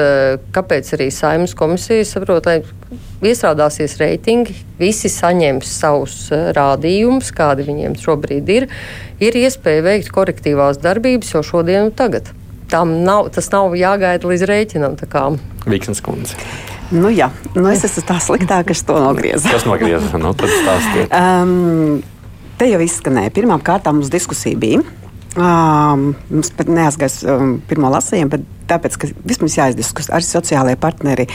[0.56, 2.62] kāpēc arī saimnes komisija saprot, lai
[3.26, 6.18] iestrādāsies reitingi, visi saņems savus
[6.58, 8.68] rādījumus, kādi viņiem šobrīd ir,
[9.24, 12.34] ir iespēja veikt korektīvās darbības jau šodien un tagad.
[12.68, 14.98] Tam nav, tas nav jāgaida līdz rēķinam.
[15.68, 16.36] Vīksnes kundze.
[16.92, 19.50] Nu, jā, nu, es esmu tā sliktā, kas to nogrieza.
[19.52, 20.20] Kas nogrieza?
[20.22, 21.12] Nu, tad stāstiet.
[21.12, 22.00] Um,
[22.60, 23.34] te jau izskanēja.
[23.36, 24.84] Pirmām kārtām mums diskusija bija.
[25.38, 31.28] Um, mums pat neaizgājis um, pirmo lasījumu, bet tāpēc, ka vismaz jāizdiskutē arī sociālajie partneri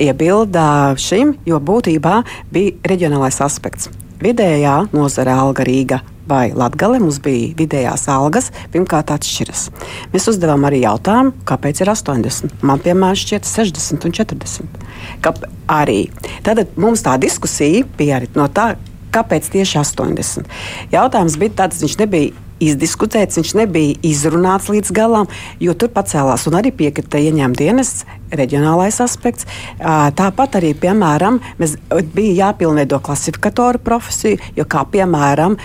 [0.00, 2.22] iebilda šim, jo būtībā
[2.54, 3.90] bija reģionālais aspekts.
[4.22, 9.66] Vidējā nozara alga Rīga vai Latvijā mums bija vidējās algas, pirmkārt atšķiras.
[10.12, 12.62] Mēs uzdevām arī jautājumu, kāpēc ir 80.
[12.66, 14.86] Man piemēram šķiet 60 un 40.
[15.24, 15.42] Kāp
[15.72, 16.06] arī.
[16.46, 18.72] Tad mums tā diskusija bija arī no tā,
[19.12, 20.48] kāpēc tieši 80.
[20.94, 25.30] Jautājums bija tāds, viņš nebija izdiskutēts, viņš nebija izrunāts līdz galam,
[25.62, 29.46] jo tur pacēlās un arī piekrita ieņēmuma dienests reģionālais aspekts.
[29.78, 31.76] Tāpat arī, piemēram, mēs,
[32.14, 35.56] bija jāpilnveido klasifikatoru profesiju, jo, kā piemēram,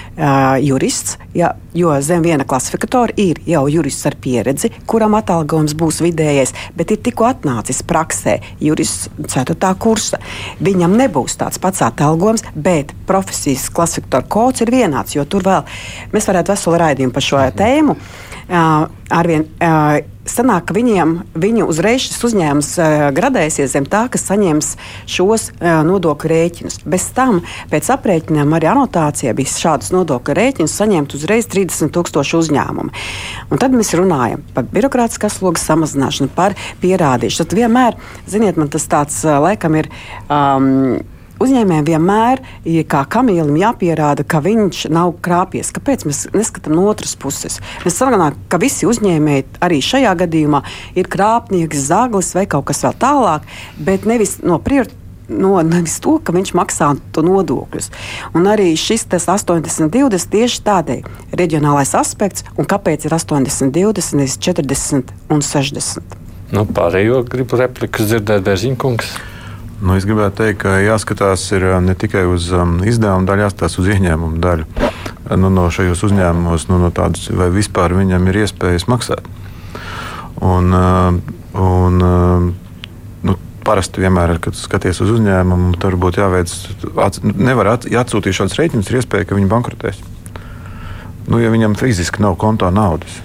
[0.63, 6.53] jurists, ja, jo zem viena klasifikatora ir jau jurists ar pieredzi, kuram atalgojums būs vidējais,
[6.77, 9.73] bet ir tikko atnācis praksē jurists 4.
[9.79, 10.19] kursa.
[10.63, 15.65] Viņam nebūs tāds pats atalgojums, bet profesijas klasifikatora kods ir vienāds, jo tur vēl
[16.13, 17.97] mēs varētu veselu raidījumu par šo tēmu.
[18.47, 19.43] Arvien
[20.31, 24.73] sanāk, ka viņiem viņu uzreiz šis uzņēmums uh, gradēsies zem tā, ka saņems
[25.09, 26.79] šos uh, nodokļu rēķinus.
[26.87, 32.93] Bez tam pēc aprēķiniem arī anotācijā bija šādus nodokļu rēķinus saņemt uzreiz 30 tūkstoši uzņēmumu.
[33.51, 37.47] Un tad mēs runājam par birokrātiskās slogas samazināšanu, par pierādīšanu.
[37.47, 37.99] Tad vienmēr,
[38.29, 39.91] ziniet, man tas tāds uh, laikam ir.
[40.27, 40.99] Um,
[41.43, 45.71] Uzņēmējiem vienmēr ir kā kamielim jāpierāda, ka viņš nav krāpies.
[45.75, 47.59] Kāpēc mēs neskatām no otras puses?
[47.85, 50.63] Mēs saprotam, ka visi uzņēmēji arī šajā gadījumā
[50.97, 56.17] ir krāpnieks, zaglis vai kaut kas vēl tālāk, bet nevis no prioritātes no nevis to,
[56.23, 57.89] ka viņš maksā nodokļus.
[58.37, 64.37] Un arī šis 80, 20 tieši tādēļ reģionālais aspekts, un kāpēc ir 80, 20, nevis
[64.39, 66.19] 40 un 60.
[66.55, 69.36] Nu, pārējo gribu replikas dzirdēt, Bērziņkungs.
[69.77, 71.43] Nu, es gribētu teikt, ka jāskatās
[71.85, 74.65] ne tikai uz um, izdevumu daļu, jāskatās uz ieņēmumu daļu.
[75.37, 79.27] Nu, no šajos uzņēmumos, nu, no tādas, vai vispār viņam ir iespējas maksāt.
[80.41, 81.19] Un, uh,
[81.61, 82.01] un,
[83.27, 86.57] nu, parasti vienmēr, kad skaties uz uzņēmumu, tur būtu jāveic,
[87.05, 90.01] ats, nevar at, atsūtīt šādus rēķinus, ir iespēja, ka viņi bankrotēs.
[91.27, 93.21] Nu, ja viņam fiziski nav kontā naudas,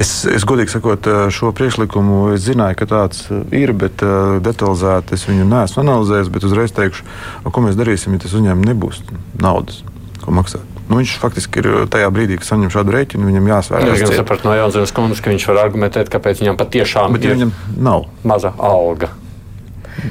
[0.00, 4.40] Es, es godīgi sakot, eh, šo priekšlikumu es zināju, ka tāds eh, ir, bet uh,
[4.42, 6.30] detalizēti es viņu neesmu analizējis.
[6.34, 7.06] Bet uzreiz teikšu,
[7.46, 9.04] ko mēs darīsim, ja tas uzņēmumam nebūs
[9.38, 9.84] naudas,
[10.24, 10.66] ko maksāt.
[10.84, 13.86] Nu, viņš faktiski ir tajā brīdī, kad saņem šādu rēķinu, viņam jāsvēr.
[13.94, 17.36] Es gan sapratu no Jānis Kundas, ka viņš var argumentēt, kāpēc viņam patiešām bet, ja
[17.38, 19.14] viņam nav maza alga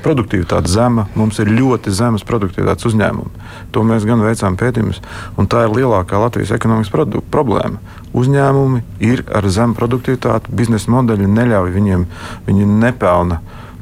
[0.04, 3.44] produktivitāte zema, mums ir ļoti zemes produktivitātes uzņēmumi.
[3.76, 5.02] To mēs gan veicām pētījumus,
[5.38, 6.94] un tā ir lielākā Latvijas ekonomikas
[7.34, 7.82] problēma.
[8.14, 12.06] Uzņēmumi ir ar zemu produktivitāti, biznesa modeļi neļauj viņiem,
[12.46, 13.40] viņi nepelna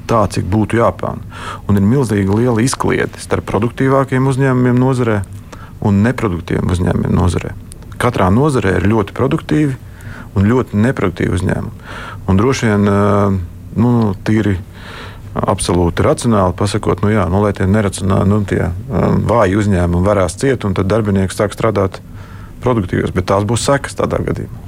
[0.08, 1.24] tā, cik būtu jāpelna.
[1.68, 5.22] Un ir milzīga liela izkliede starp produktīvākiem uzņēmumiem nozarē
[5.88, 7.54] un neproduktīviem uzņēmumiem nozarē.
[8.02, 9.78] Katrā nozarē ir ļoti produktīvi
[10.36, 11.88] un ļoti neproduktīvi uzņēmumi.
[12.30, 12.92] Un droši vien
[13.76, 13.92] nu,
[14.28, 14.58] tīri
[15.32, 20.36] absolūti racionāli pasakot, nu jā, nu, lai tie neracionāli, nu, tie um, vāji uzņēmumi varēs
[20.42, 22.02] ciet, un tad darbinieks sāk strādāt
[22.64, 24.68] produktīvos, bet tās būs sekas tādā gadījumā.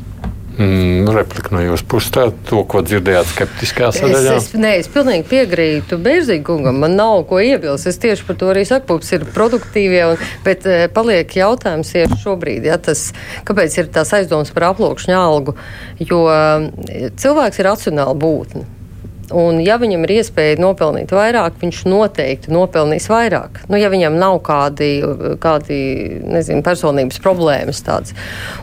[0.54, 4.36] Mm, replika no jūsu puses, tā, to, ko dzirdējāt skeptiskā sadaļā.
[4.38, 6.78] Es, es, nē, es pilnīgi piekrītu Bērzīgungam.
[6.84, 7.90] Man nav ko iebilst.
[7.90, 12.06] Es tieši par to arī saku, pups ir produktīvie, un, bet eh, paliek jautājums, ja
[12.22, 13.08] šobrīd, ja tas,
[13.50, 15.58] kāpēc ir tās aizdomas par aplūkšņu algu,
[16.06, 18.70] jo eh, cilvēks ir racionāli būtne.
[19.34, 23.64] Un, ja viņam ir iespēja nopelnīt vairāk, viņš noteikti nopelnīs vairāk.
[23.72, 24.92] Nu, ja viņam nav kādi,
[25.42, 25.80] kādi
[26.22, 28.14] nezinu, personības problēmas tādas.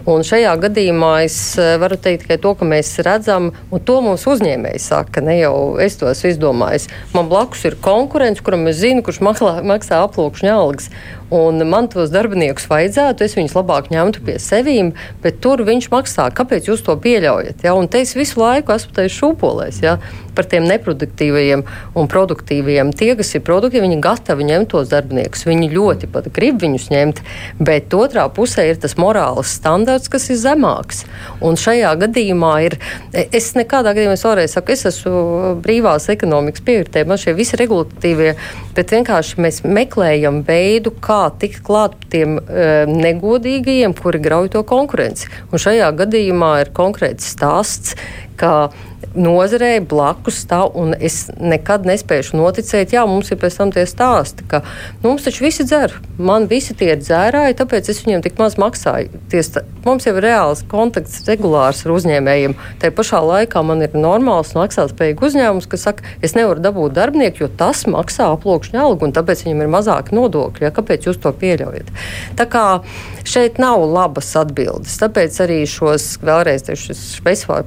[0.09, 4.27] Un šajā gadījumā es eh, varu teikt tikai to, ka mēs redzam, un to mums
[4.31, 6.91] uzņēmēji saka, ne jau es to esmu izdomājis.
[7.17, 10.91] Man blakus ir konkurence, kuram es zinu, kurš maksā, maksā aplūkšņa algas.
[11.31, 14.89] Un man tos darbiniekus vajadzētu, es viņus labāk ņemtu pie sevīm,
[15.23, 16.27] bet tur viņš maksā.
[16.35, 17.63] Kāpēc jūs to pieļaujat?
[17.63, 17.77] Ja?
[17.79, 20.01] Un te es visu laiku esmu tajā šūpolēs ja?
[20.35, 21.63] par tiem neproduktīvajiem
[21.99, 22.91] un produktīvajiem.
[22.99, 25.47] Tie, kas ir produktīvi, viņi gatavi ņemt tos darbiniekus.
[25.47, 27.23] Viņi ļoti pat grib viņus ņemt,
[27.63, 31.05] bet otrā pusē ir tas morāls standarts, kas ir zemāks.
[31.47, 32.79] Un šajā gadījumā ir,
[33.31, 38.35] es nekādā gadījumā es vēlreiz saku, es esmu brīvās ekonomikas piekritē, man šie visi regulatīvie,
[38.75, 44.65] bet vienkārši mēs meklējam veidu, kā kā tikt klāt tiem e, negodīgajiem, kuri grauj to
[44.67, 45.29] konkurenci.
[45.53, 47.97] Un šajā gadījumā ir konkrēts stāsts,
[48.41, 48.71] ka
[49.15, 54.47] nozarei blakus stāv, un es nekad nespēju noticēt, jā, mums ir pēc tam tie stāsti,
[54.51, 54.63] ka
[55.01, 59.11] nu, mums taču visi dzer, man visi tie dzērāji, tāpēc es viņiem tik maz maksāju.
[59.33, 59.51] Ties,
[59.87, 62.57] mums jau ir reāls kontakts regulārs ar uzņēmējiem.
[62.83, 67.51] Tā pašā laikā man ir normāls maksātspējīgs uzņēmums, kas saka, es nevaru dabūt darbinieku, jo
[67.51, 70.69] tas maksā aplūkšņa algu, un tāpēc viņam ir mazāk nodokļu.
[70.69, 70.75] Ja?
[70.77, 71.91] Kāpēc jūs to pieļaujat?
[72.39, 72.65] Tā kā
[73.29, 74.97] šeit nav labas atbildes.
[75.01, 77.03] Tāpēc arī šos vēlreiz šis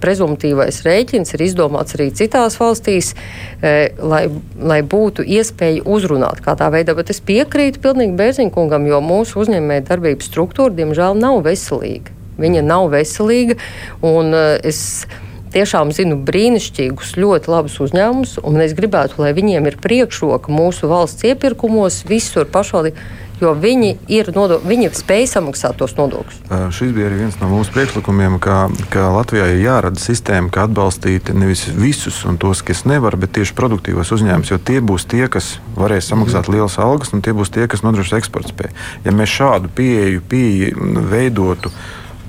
[0.01, 3.13] prezumtīvais rēķins ir izdomāts arī citās valstīs,
[3.61, 4.25] e, lai,
[4.59, 6.95] lai būtu iespēja uzrunāt kādā veidā.
[6.97, 12.15] Bet es piekrītu pilnīgi Bērziņkungam, jo mūsu uzņēmēja darbības struktūra, diemžēl, nav veselīga.
[12.41, 13.59] Viņa nav veselīga,
[14.01, 15.05] un e, es
[15.53, 21.27] tiešām zinu brīnišķīgus, ļoti labus uzņēmumus, un es gribētu, lai viņiem ir priekšroka mūsu valsts
[21.29, 23.21] iepirkumos visur pašvaldībā.
[23.43, 26.41] Jo viņi, ir nodo, viņi spēj samaksāt tos nodokļus.
[26.47, 30.65] Uh, šis bija arī viens no mūsu priekšlikumiem, ka, ka Latvijā ir jārada sistēma, kā
[30.67, 35.25] atbalstīt nevis visus un tos, kas nevar, bet tieši produktīvos uzņēmumus, jo tie būs tie,
[35.31, 36.57] kas varēs samaksāt mm.
[36.57, 38.75] lielas algas, un tie būs tie, kas nodrošinās eksportspēju.
[39.07, 41.73] Ja mēs šādu pieeju, pieeju veidotu,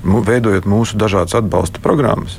[0.04, 2.38] veidojot mūsu dažādas atbalsta programmas,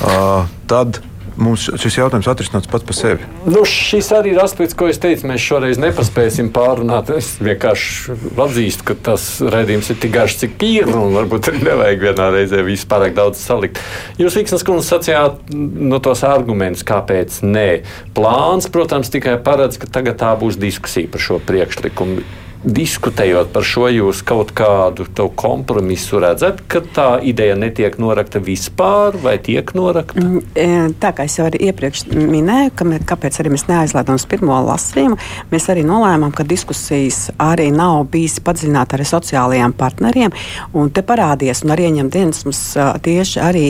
[0.00, 1.02] uh, tad
[1.40, 3.28] mums šis jautājums atrisināts pats par sevi.
[3.46, 7.12] Nu, šis arī ir aspekts, ko es teicu, mēs šoreiz nepaspēsim pārunāt.
[7.16, 12.28] Es vienkārši atzīstu, ka tas redzējums ir tik garš, cik ir, varbūt arī nevajag vienā
[12.36, 13.80] reizē visu pārāk daudz salikt.
[14.20, 17.68] Jūs, Viksnas kundze, sacījāt no tos argumentus, kāpēc nē.
[18.16, 23.88] Plāns, protams, tikai paredz, ka tagad tā būs diskusija par šo priekšlikumu diskutējot par šo,
[23.90, 25.06] jūs kaut kādu
[25.36, 30.22] kompromisu redzat, ka tā ideja netiek norakta vispār, vai tiek norakta?
[30.22, 30.66] Mm, e,
[31.02, 35.18] tā kā es jau iepriekš minēju, ka mē, kāpēc arī mēs neaizlēdām uz pirmo lasījumu,
[35.52, 40.34] mēs arī nolēmām, ka diskusijas arī nav bijis padziļināta ar sociālajiem partneriem,
[40.78, 42.62] un te parādījās, un arī ieņem dienas mums
[43.02, 43.64] tieši arī,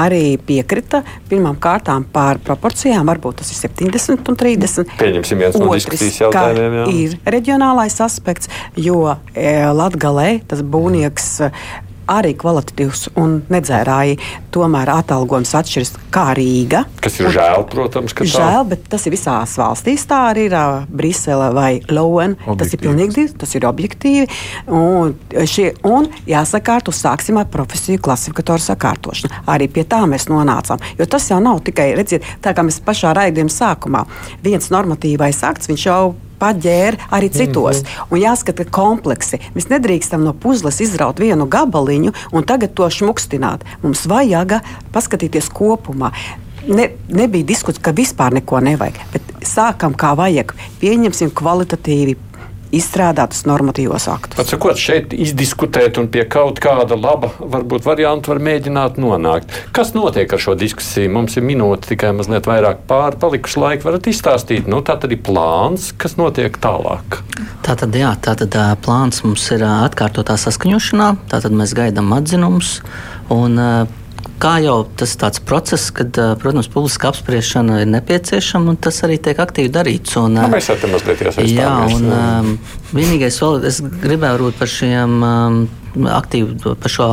[0.00, 4.96] arī piekrita pirmām kārtām par proporcijām, varbūt tas ir 70 un 30.
[5.00, 6.78] Pieņemsim viens no Otris, diskusijas jautājumiem.
[6.78, 6.86] Jā.
[6.92, 11.50] Ir reģionālais aspekts aspekts, jo e, Latgalē tas būvnieks e,
[12.04, 14.18] arī kvalitatīvs un nedzērāji.
[14.52, 16.82] Tomēr atalgojums atšķiras kā Rīga.
[17.00, 18.66] Kas ir žēl, protams, ka žēl, tā.
[18.74, 20.04] bet tas ir visās valstīs.
[20.10, 22.36] Tā arī ir uh, Brisele vai Lowen.
[22.60, 24.28] Tas ir pilnīgi tas ir objektīvi.
[24.68, 25.16] Un,
[25.48, 29.40] šie, un jāsakārto, sāksim ar profesiju klasifikatoru sakārtošanu.
[29.50, 30.84] Arī pie tā mēs nonācām.
[31.00, 34.04] Jo tas jau nav tikai, redziet, tā kā mēs pašā raidījuma sākumā
[34.44, 36.02] viens normatīvais akts, viņš jau
[36.44, 37.82] paģēra arī citos.
[37.82, 38.06] Mm -hmm.
[38.10, 39.40] Un jāskata kompleksi.
[39.56, 43.64] Mēs nedrīkstam no puzles izraut vienu gabaliņu un tagad to šmukstināt.
[43.82, 44.60] Mums vajag
[44.92, 46.12] paskatīties kopumā.
[46.68, 50.54] Ne, nebija diskusija, ka vispār neko nevajag, bet sākam kā vajag.
[50.80, 52.16] Pieņemsim kvalitatīvi
[52.78, 54.38] izstrādātus normatīvos aktus.
[54.38, 59.54] Pats sakot, šeit izdiskutēt un pie kaut kāda laba varbūt varianta var mēģināt nonākt.
[59.76, 61.12] Kas notiek ar šo diskusiju?
[61.14, 63.88] Mums ir minūte tikai mazliet vairāk pāri palikuši laika.
[63.88, 67.20] Varat izstāstīt, nu tā ir plāns, kas notiek tālāk.
[67.64, 68.54] Tātad, jā, tātad
[68.84, 72.78] plāns mums ir atkārtotā saskaņošanā, tātad mēs gaidām atzinumus.
[73.32, 73.58] Un,
[74.42, 79.38] kā jau tas ir process, kad, protams, publiska apspriešana ir nepieciešama, un tas arī tiek
[79.40, 80.16] aktīvi darīts.
[80.20, 81.54] Un, nu, mēs tam mazliet iesaistāmies.
[81.56, 82.52] Jā, un um,
[82.96, 85.60] vienīgais vēl, es gribēju rūt par šiem um,
[86.10, 87.10] aktīvi, par šo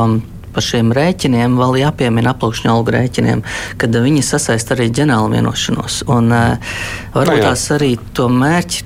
[0.54, 3.42] par šiem rēķiniem vēl jāpiemina aploksņa algu rēķiniem,
[3.80, 6.02] kad viņi sasaista arī ģenerālu vienošanos.
[6.12, 6.74] Un, uh,
[7.14, 8.84] varbūt nu tās arī to mērķi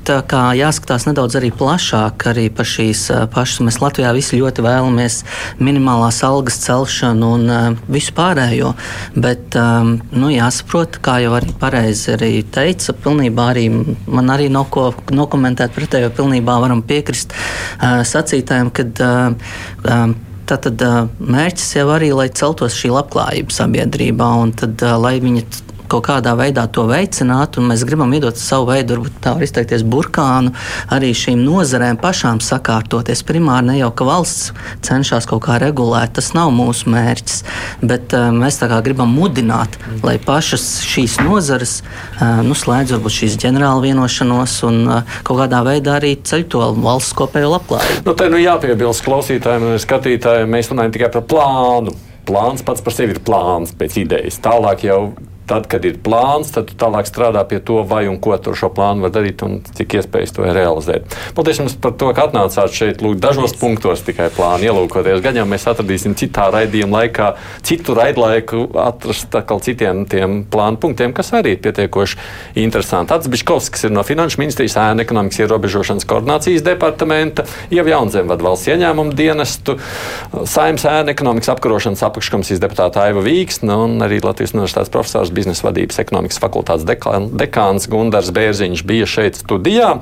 [0.60, 3.62] jāskatās nedaudz arī plašāk arī par šīs uh, pašas.
[3.66, 5.20] Mēs Latvijā visi ļoti vēlamies
[5.62, 8.72] minimālās algas celšanu un uh, visu pārējo,
[9.16, 14.68] bet um, nu, jāsaprot, kā jau arī pareizi arī teica, pilnībā arī man arī nav
[14.74, 17.34] ko nokomentēt pretējo, pilnībā varam piekrist
[17.80, 20.16] sacītājiem, kad um,
[20.47, 20.82] Tātad
[21.18, 25.42] mērķis jau arī, lai celtos šī labklājība sabiedrībā, un tad, lai viņi
[25.91, 29.84] kaut kādā veidā to veicināt, un mēs gribam iedot savu veidu, varbūt tā var izteikties,
[29.87, 30.53] burkānu
[30.95, 33.24] arī šīm nozarēm pašām sakārtoties.
[33.26, 34.53] Primāri ne jau ka valsts
[34.87, 37.43] cenšas kaut kā regulēt, tas nav mūsu mērķis,
[37.82, 43.84] bet uh, mēs gribam mudināt, lai pašas šīs nozares uh, nu, slēdz varbūt šīs ģenerāla
[43.84, 48.05] vienošanos un uh, kaut kādā veidā arī ceļ to valsts kopējo labklājību.
[48.07, 51.97] Nu, te nu jāpiebilst klausītājiem un skatītājiem, mēs runājam tikai par plānu.
[52.26, 54.41] Plāns pats par sevi ir plāns pēc idejas.
[54.43, 55.01] Tālāk jau
[55.47, 59.07] Tad, kad ir plāns, tad tālāk strādā pie to, vai un ko tur šo plānu
[59.07, 61.07] var darīt un cik iespējas to realizēt.
[61.36, 63.05] Paldies jums par to, ka atnācāt šeit.
[63.05, 65.22] Lūk, dažos punktos tikai plānu ielūkoties.
[65.22, 67.28] Gan jau mēs atradīsim citā raidījuma laikā,
[67.66, 72.18] citu raidlaiku atrast atkal citiem tiem plānu punktiem, kas arī ir pietiekoši
[72.64, 73.14] interesanti.
[73.14, 78.72] Ats Biškovskis ir no Finanšu ministrijas ēna ekonomikas ierobežošanas koordinācijas departamenta, jau Jaunzem vada valsts
[78.72, 79.78] ieņēmumu dienestu,
[80.49, 86.01] Saimas ēna ekonomikas apkarošanas apakškomisijas deputāta Aiva Vīksna un arī Latvijas universitātes profesors biznesa vadības
[86.03, 89.97] ekonomikas fakultātes dekāns Gundars Bērziņš bija šeit studijā.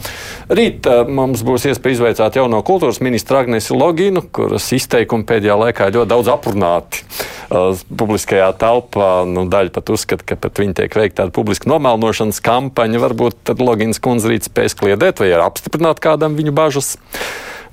[0.49, 5.91] Rīt eh, mums būs iespēja izveicāt jauno kultūras ministru Agnesi Loginu, kuras izteikumi pēdējā laikā
[5.95, 7.05] ļoti daudz aprunāti.
[7.05, 12.41] Uh, publiskajā telpā nu, daļa pat uzskata, ka pat viņi tiek veikta tāda publiska nomelnošanas
[12.45, 13.03] kampaņa.
[13.05, 16.95] Varbūt tad Logins kundze rīt spēs kliedēt vai apstiprināt kādam viņu bažas.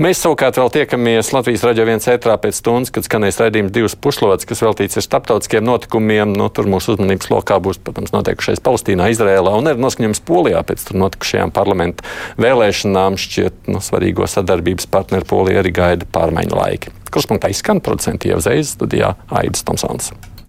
[0.01, 4.47] Mēs savukārt vēl tiekamies Latvijas raidījā viens ētrā pēc stundas, kad skanēs raidījums divas pušlodes,
[4.49, 6.31] kas veltīts ir starptautiskiem notikumiem.
[6.33, 10.87] Nu, tur mūsu uzmanības lokā būs, protams, notiekušais Palestīnā, Izrēlā un arī noskaņojums Polijā pēc
[10.87, 12.07] tur notikušajām parlamentu
[12.41, 13.21] vēlēšanām.
[13.21, 16.97] Šķiet, nu, svarīgo sadarbības partneru Polija arī gaida pārmaiņu laiki.
[17.13, 20.15] Kurspunktā izskan producenti Ievzējas studijā Aidis Tomsons.